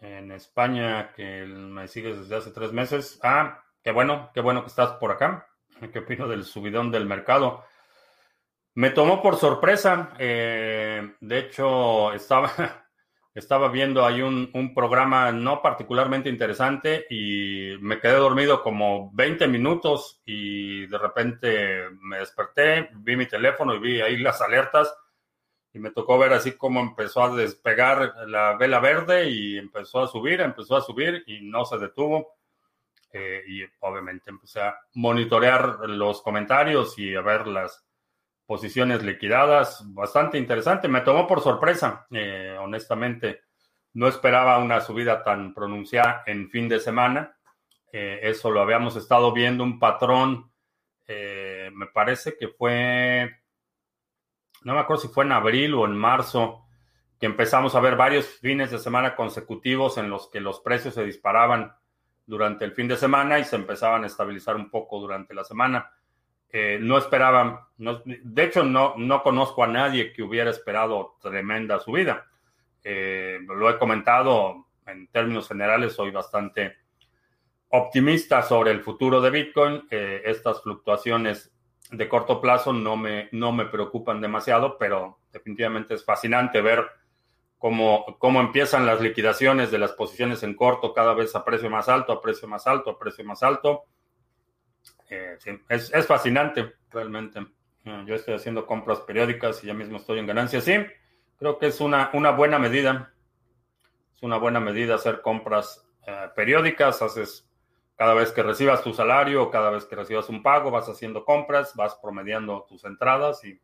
[0.00, 3.18] en España, que me sigues desde hace tres meses.
[3.22, 5.48] Ah, qué bueno, qué bueno que estás por acá.
[5.92, 7.64] ¿Qué opino del subidón del mercado?
[8.78, 10.10] Me tomó por sorpresa.
[10.20, 12.48] Eh, de hecho, estaba,
[13.34, 19.48] estaba viendo ahí un, un, programa no particularmente interesante y me quedé dormido como 20
[19.48, 24.96] minutos y de repente me desperté, vi mi teléfono y vi ahí las alertas
[25.72, 30.06] y me tocó ver así como empezó a despegar la vela verde y empezó a
[30.06, 32.38] subir, empezó a subir y no se detuvo.
[33.12, 37.87] Eh, y obviamente empecé a monitorear los comentarios y a ver las
[38.48, 39.84] posiciones liquidadas.
[39.94, 40.88] Bastante interesante.
[40.88, 43.42] Me tomó por sorpresa, eh, honestamente.
[43.92, 47.36] No esperaba una subida tan pronunciada en fin de semana.
[47.92, 50.50] Eh, eso lo habíamos estado viendo, un patrón,
[51.08, 53.30] me parece que fue
[54.62, 56.66] no me acuerdo si fue en abril o en marzo,
[57.18, 61.04] que empezamos a ver varios fines de semana consecutivos en los que los precios se
[61.04, 61.72] disparaban
[62.26, 65.90] durante el fin de semana y se empezaban a estabilizar un poco durante la semana.
[66.50, 72.26] Eh, no esperaban, de hecho no, no conozco a nadie que hubiera esperado tremenda subida.
[72.82, 76.76] Eh, lo he comentado en términos generales, soy bastante
[77.68, 79.86] optimista sobre el futuro de Bitcoin.
[79.90, 81.52] Eh, estas fluctuaciones
[81.90, 86.86] de corto plazo no me, no me preocupan demasiado, pero definitivamente es fascinante ver
[87.58, 91.88] cómo, cómo empiezan las liquidaciones de las posiciones en corto cada vez a precio más
[91.88, 93.84] alto, a precio más alto, a precio más alto.
[95.10, 95.38] Eh,
[95.68, 97.40] es, es, fascinante, realmente.
[97.84, 100.60] Eh, yo estoy haciendo compras periódicas y ya mismo estoy en ganancia.
[100.60, 100.74] Sí,
[101.38, 103.12] creo que es una, una buena medida.
[104.14, 107.00] Es una buena medida hacer compras eh, periódicas.
[107.02, 107.48] Haces
[107.96, 111.74] cada vez que recibas tu salario, cada vez que recibas un pago, vas haciendo compras,
[111.74, 113.60] vas promediando tus entradas y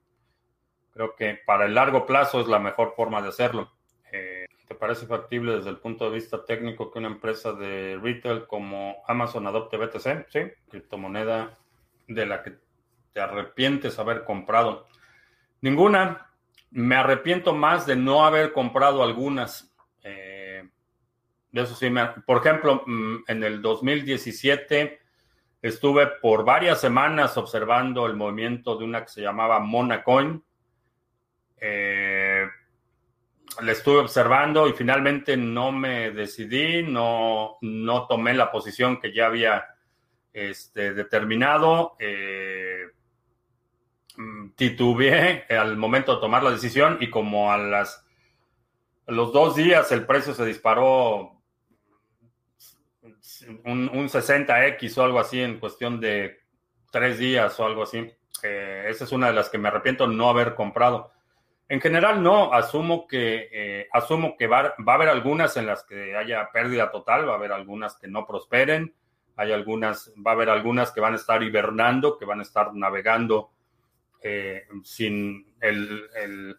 [0.93, 3.71] creo que para el largo plazo es la mejor forma de hacerlo.
[4.67, 9.03] ¿Te parece factible desde el punto de vista técnico que una empresa de retail como
[9.07, 10.27] Amazon adopte BTC?
[10.31, 11.59] Sí, criptomoneda
[12.09, 12.55] de la que
[13.13, 14.87] te arrepientes haber comprado.
[15.61, 16.31] Ninguna.
[16.71, 19.75] Me arrepiento más de no haber comprado algunas.
[21.55, 21.89] Eso sí,
[22.27, 24.99] por ejemplo, mm, en el 2017
[25.63, 30.43] estuve por varias semanas observando el movimiento de una que se llamaba Monacoin.
[31.57, 32.24] Eh,
[33.63, 39.27] le estuve observando y finalmente no me decidí, no, no tomé la posición que ya
[39.27, 39.67] había
[40.33, 41.97] este, determinado.
[41.99, 42.85] Eh,
[44.17, 48.05] mm, titubeé al momento de tomar la decisión y como a las
[49.07, 51.43] los dos días el precio se disparó
[53.65, 56.39] un, 60X o algo así en cuestión de
[56.91, 58.11] tres días o algo así.
[58.43, 61.13] Eh, esa es una de las que me arrepiento no haber comprado.
[61.75, 65.83] En general no, asumo que, eh, asumo que va, va, a haber algunas en las
[65.83, 68.95] que haya pérdida total, va a haber algunas que no prosperen,
[69.37, 72.73] hay algunas, va a haber algunas que van a estar hibernando, que van a estar
[72.75, 73.51] navegando
[74.23, 76.57] eh, sin el, el,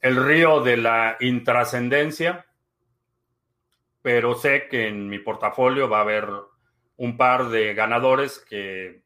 [0.00, 2.44] el río de la intrascendencia
[4.02, 6.28] pero sé que en mi portafolio va a haber
[6.96, 9.04] un par de ganadores que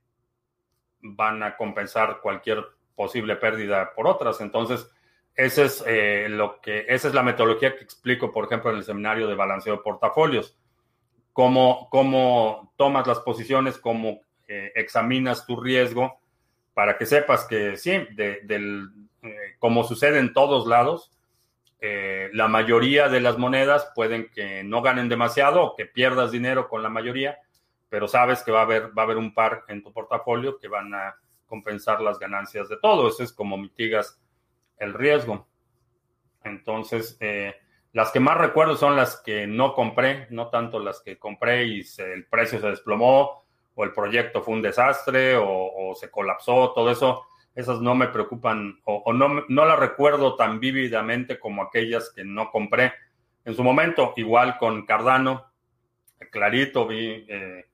[1.00, 2.64] van a compensar cualquier
[2.94, 4.40] posible pérdida por otras.
[4.40, 4.90] Entonces,
[5.36, 8.84] ese es, eh, lo que, esa es la metodología que explico, por ejemplo, en el
[8.84, 10.56] seminario de balanceo de portafolios.
[11.32, 16.18] Cómo, cómo tomas las posiciones, cómo eh, examinas tu riesgo
[16.72, 18.88] para que sepas que sí, de, del,
[19.22, 21.10] eh, como sucede en todos lados,
[21.80, 26.82] eh, la mayoría de las monedas pueden que no ganen demasiado que pierdas dinero con
[26.82, 27.38] la mayoría,
[27.88, 30.68] pero sabes que va a haber, va a haber un par en tu portafolio que
[30.68, 31.16] van a
[31.46, 33.08] compensar las ganancias de todo.
[33.08, 34.18] Eso es como mitigas
[34.78, 35.46] el riesgo.
[36.44, 37.54] Entonces, eh,
[37.92, 41.82] las que más recuerdo son las que no compré, no tanto las que compré y
[41.98, 47.22] el precio se desplomó o el proyecto fue un desastre o, se colapsó, todo eso.
[47.54, 52.50] Esas no me preocupan o, no, no las recuerdo tan vívidamente como aquellas que no
[52.50, 52.92] compré
[53.46, 54.12] en su momento.
[54.16, 55.46] Igual con Cardano,
[56.30, 57.64] clarito vi, eh,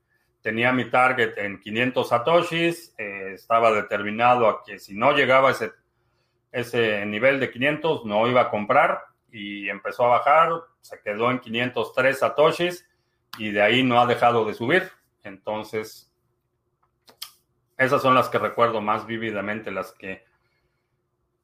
[0.41, 5.71] tenía mi target en 500 satoshis, eh, estaba determinado a que si no llegaba ese,
[6.53, 9.01] ese nivel de 500 no iba a comprar
[9.31, 10.51] y empezó a bajar,
[10.81, 12.87] se quedó en 503 satoshis
[13.37, 14.89] y de ahí no ha dejado de subir.
[15.23, 16.13] Entonces,
[17.77, 20.23] esas son las que recuerdo más vívidamente, las que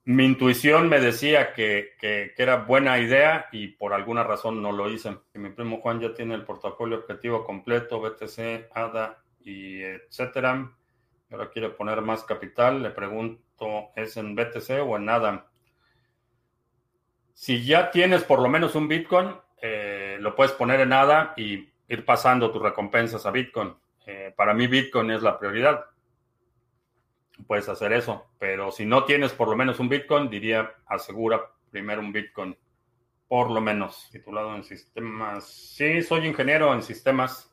[0.05, 1.95] mi intuición me decía que,
[2.37, 5.17] era buena idea y por alguna razón no lo hice.
[5.33, 10.71] Mi primo Juan ya tiene el portafolio objetivo completo, BTC, ADA y etcétera.
[11.31, 12.81] Ahora quiere poner más capital.
[12.81, 13.43] Le pregunto,
[13.95, 15.45] ¿es en BTC o en ADA?
[17.33, 21.69] Si ya tienes por lo menos un Bitcoin, eh, lo puedes poner en nada y
[21.87, 23.73] ir pasando tus recompensas a Bitcoin.
[24.05, 25.85] Eh, para mí Bitcoin es la prioridad.
[27.47, 31.41] Puedes hacer eso, pero si no tienes por lo menos un Bitcoin, diría asegura
[31.71, 32.57] primero un Bitcoin,
[33.27, 34.09] por lo menos.
[34.11, 35.47] Titulado en sistemas.
[35.47, 37.48] Sí, soy ingeniero en sistemas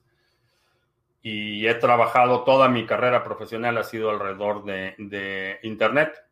[1.22, 6.26] y he trabajado toda mi carrera profesional, ha sido alrededor de Internet.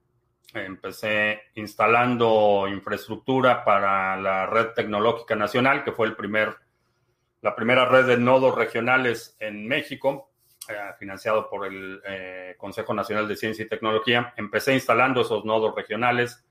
[0.54, 6.54] Empecé instalando infraestructura para la red tecnológica nacional, que fue el primer,
[7.42, 10.30] la primera red de nodos regionales en México,
[10.68, 14.32] eh, financiado por el eh, Consejo Nacional de Ciencia y Tecnología.
[14.36, 16.44] Empecé instalando esos nodos regionales.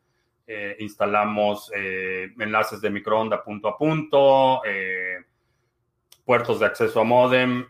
[0.45, 4.61] Eh, instalamos enlaces de microonda punto a punto,
[6.25, 7.67] puertos de acceso a modem.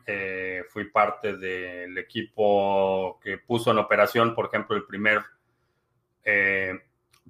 [0.69, 5.21] fui parte del equipo que puso en operación, por ejemplo, el primer
[6.23, 6.79] eh,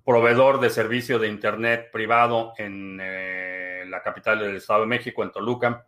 [0.05, 5.31] proveedor de servicio de Internet privado en eh, la capital del Estado de México, en
[5.31, 5.85] Toluca.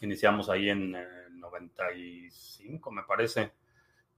[0.00, 0.96] Iniciamos ahí en
[1.38, 3.52] 95, me parece,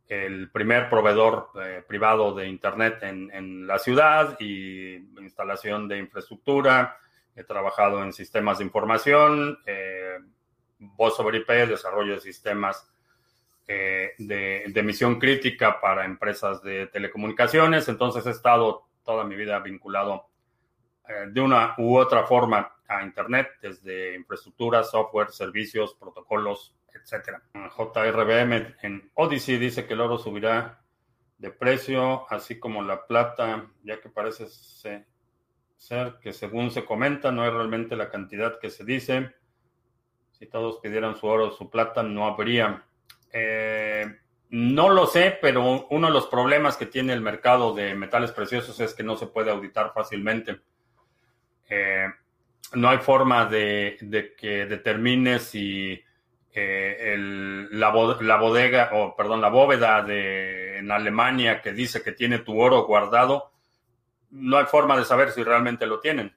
[0.08, 6.96] el primer proveedor eh, privado de Internet en, la ciudad y instalación de infraestructura.
[7.36, 9.58] He trabajado en sistemas de información,
[10.80, 12.90] voz sobre IP, desarrollo de sistemas
[13.72, 17.88] eh, de, misión crítica para empresas de telecomunicaciones.
[17.88, 20.26] Entonces he estado toda mi vida vinculado
[21.08, 27.38] eh, de una u otra forma a Internet, desde infraestructura, software, servicios, protocolos, etc.
[27.52, 30.82] JRBM en Odyssey dice que el oro subirá
[31.38, 34.48] de precio, así como la plata, ya que parece
[35.80, 39.32] ser que según se comenta, no es realmente la cantidad que se dice.
[40.32, 42.84] Si todos pidieran su oro o su plata, no habría
[43.32, 44.06] eh,
[44.50, 48.78] no lo sé, pero uno de los problemas que tiene el mercado de metales preciosos
[48.80, 50.60] es que no se puede auditar fácilmente.
[51.68, 52.08] Eh,
[52.74, 56.00] no hay forma de, que determine si
[56.52, 57.16] eh,
[57.70, 62.86] la, bodega, o perdón, la bóveda de, en Alemania que dice que tiene tu oro
[62.86, 63.52] guardado,
[64.30, 66.34] no hay forma de saber si realmente lo tienen.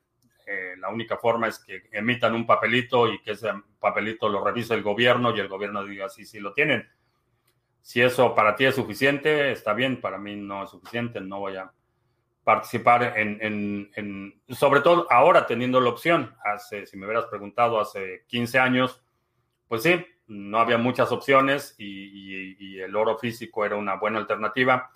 [0.78, 4.84] la única forma es que emitan un papelito y que ese papelito lo revise el
[4.84, 6.88] gobierno y el gobierno diga sí, sí lo tienen.
[7.82, 11.58] Si eso para ti es suficiente, está bien, para mí no es suficiente, no voy
[11.58, 11.72] a
[12.44, 16.36] participar en, sobre todo ahora teniendo la opción.
[16.44, 19.04] Hace, si me hubieras preguntado hace 15 años,
[19.68, 24.92] pues sí, no había muchas opciones y, el oro físico era una buena alternativa.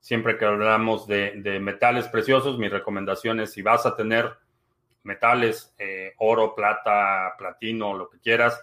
[0.00, 4.36] Siempre que hablamos de, metales preciosos, mi recomendación es si vas a tener
[5.02, 8.60] metales, eh, oro, plata, platino, lo que quieras,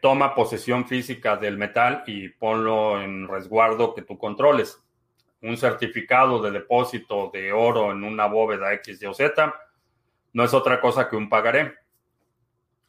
[0.00, 4.82] toma posesión física del metal y ponlo en resguardo que tú controles.
[5.42, 9.54] Un certificado de depósito de oro en una bóveda X, Y o Z
[10.32, 11.74] no es otra cosa que un pagaré.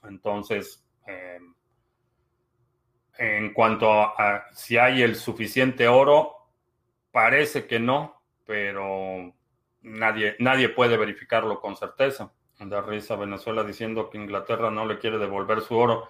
[0.03, 1.53] Entonces, em,
[3.17, 6.38] en cuanto a si hay el suficiente oro,
[7.19, 9.33] parece que no, pero
[9.81, 12.31] nadie, nadie puede verificarlo con certeza.
[12.59, 16.07] Anda risa Venezuela diciendo que Inglaterra no le quiere devolver su oro.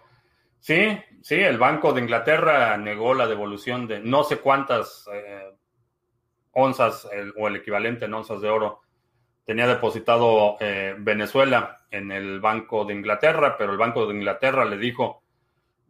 [0.59, 5.51] Sí, sí, el Banco de Inglaterra negó la devolución de no sé cuántas eh,
[6.51, 8.81] onzas o el equivalente en onzas de oro
[9.43, 14.77] tenía depositado eh, Venezuela en el Banco de Inglaterra, pero el Banco de Inglaterra le
[14.77, 15.23] dijo,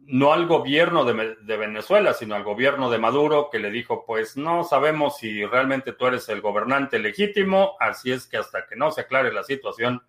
[0.06, 4.64] no al gobierno de, Venezuela, sino al gobierno de Maduro, que le dijo, pues no
[4.64, 9.02] sabemos si realmente tú eres el gobernante legítimo, así es que hasta que no se
[9.02, 10.02] aclare la situación,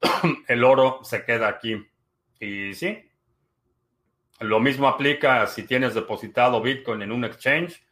[0.48, 1.86] el oro se queda aquí.
[2.40, 3.08] Y sí,
[4.40, 7.82] Lo mismo aplica si tienes depositado Bitcoin en un exchange.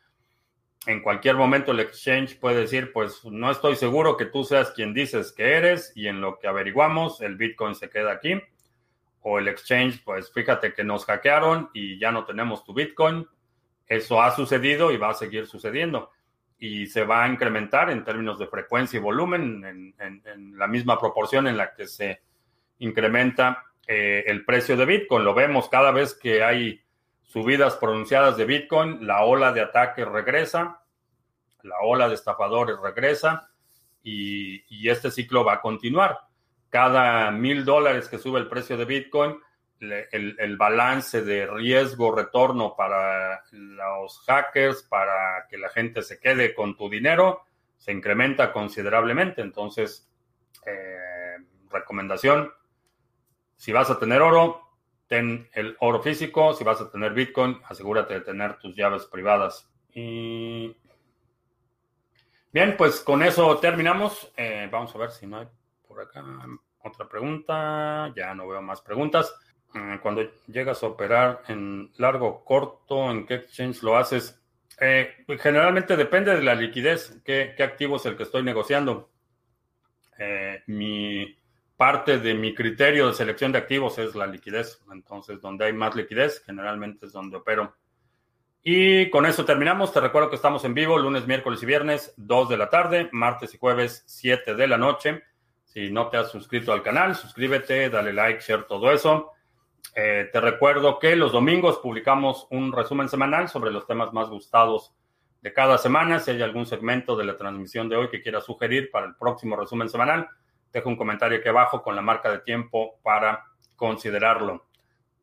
[0.86, 4.92] En cualquier momento el exchange puede decir, pues no estoy seguro que tú seas quien
[4.92, 8.40] dices que eres y en lo que averiguamos el Bitcoin se queda aquí.
[9.22, 13.26] O el exchange, pues fíjate que nos hackearon y ya no tenemos tu Bitcoin.
[13.86, 16.10] Eso ha sucedido y va a seguir sucediendo.
[16.58, 20.98] Y se va a incrementar en términos de frecuencia y volumen en, en la misma
[20.98, 22.22] proporción en la que se
[22.78, 25.24] incrementa eh, el precio de Bitcoin.
[25.24, 26.82] Lo vemos cada vez que hay
[27.22, 30.82] subidas pronunciadas de Bitcoin, la ola de ataque regresa,
[31.62, 33.48] la ola de estafadores regresa
[34.02, 36.18] y, este ciclo va a continuar.
[36.72, 39.38] Cada mil dólares que sube el precio de Bitcoin,
[39.78, 46.74] el, el, balance de riesgo-retorno para los hackers, para que la gente se quede con
[46.78, 47.42] tu dinero,
[47.76, 49.42] se incrementa considerablemente.
[49.42, 50.10] Entonces,
[50.64, 51.36] eh,
[51.68, 52.50] recomendación,
[53.54, 54.62] si vas a tener oro,
[55.08, 56.54] ten el oro físico.
[56.54, 59.70] Si vas a tener Bitcoin, asegúrate de tener tus llaves privadas.
[59.92, 60.74] Bien,
[62.78, 64.32] pues con eso terminamos.
[64.38, 65.48] Eh, vamos a ver si no hay
[65.92, 66.24] por acá
[66.84, 68.12] otra pregunta.
[68.16, 69.34] Ya no veo más preguntas.
[69.74, 74.40] Eh, cuando llegas a operar en largo o corto, ¿en qué exchange lo haces?
[74.80, 79.10] Eh, generalmente depende de la liquidez, qué, qué, activo es el que estoy negociando.
[80.66, 81.38] mi
[81.76, 84.80] parte de mi criterio de selección de activos es la liquidez.
[84.92, 87.74] Entonces, donde hay más liquidez, generalmente es donde opero.
[88.62, 89.92] Y con eso terminamos.
[89.92, 93.54] Te recuerdo que estamos en vivo lunes, miércoles y viernes, 2 de la tarde, martes
[93.54, 95.22] y jueves, 7 de la noche.
[95.72, 99.32] Si no te has suscrito al canal, suscríbete, dale like, share, todo eso.
[99.96, 104.94] Eh, te recuerdo que los domingos publicamos un resumen semanal sobre los temas más gustados
[105.40, 106.20] de cada semana.
[106.20, 109.56] Si hay algún segmento de la transmisión de hoy que quieras sugerir para el próximo
[109.56, 110.28] resumen semanal,
[110.70, 113.42] dejo un comentario aquí abajo con la marca de tiempo para
[113.74, 114.66] considerarlo.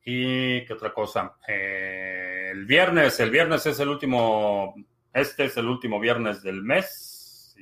[0.04, 1.38] Y qué otra cosa.
[1.48, 4.74] Eh, el viernes, el viernes es el último,
[5.14, 7.62] este es el último viernes del mes, si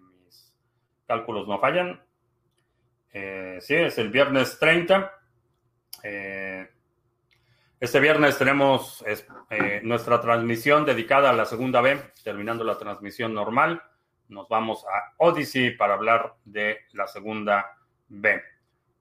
[0.00, 0.52] mis
[1.06, 2.07] cálculos no fallan.
[3.12, 5.12] Eh, sí, es el viernes 30.
[6.02, 6.68] Eh,
[7.80, 9.04] este viernes tenemos
[9.82, 13.82] nuestra transmisión dedicada a la segunda B, terminando la transmisión normal
[14.28, 17.76] nos vamos a Odyssey para hablar de la segunda
[18.08, 18.40] B.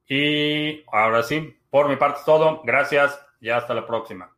[0.07, 2.61] Y ahora sí, por mi parte es todo.
[2.63, 4.33] Gracias y hasta la próxima.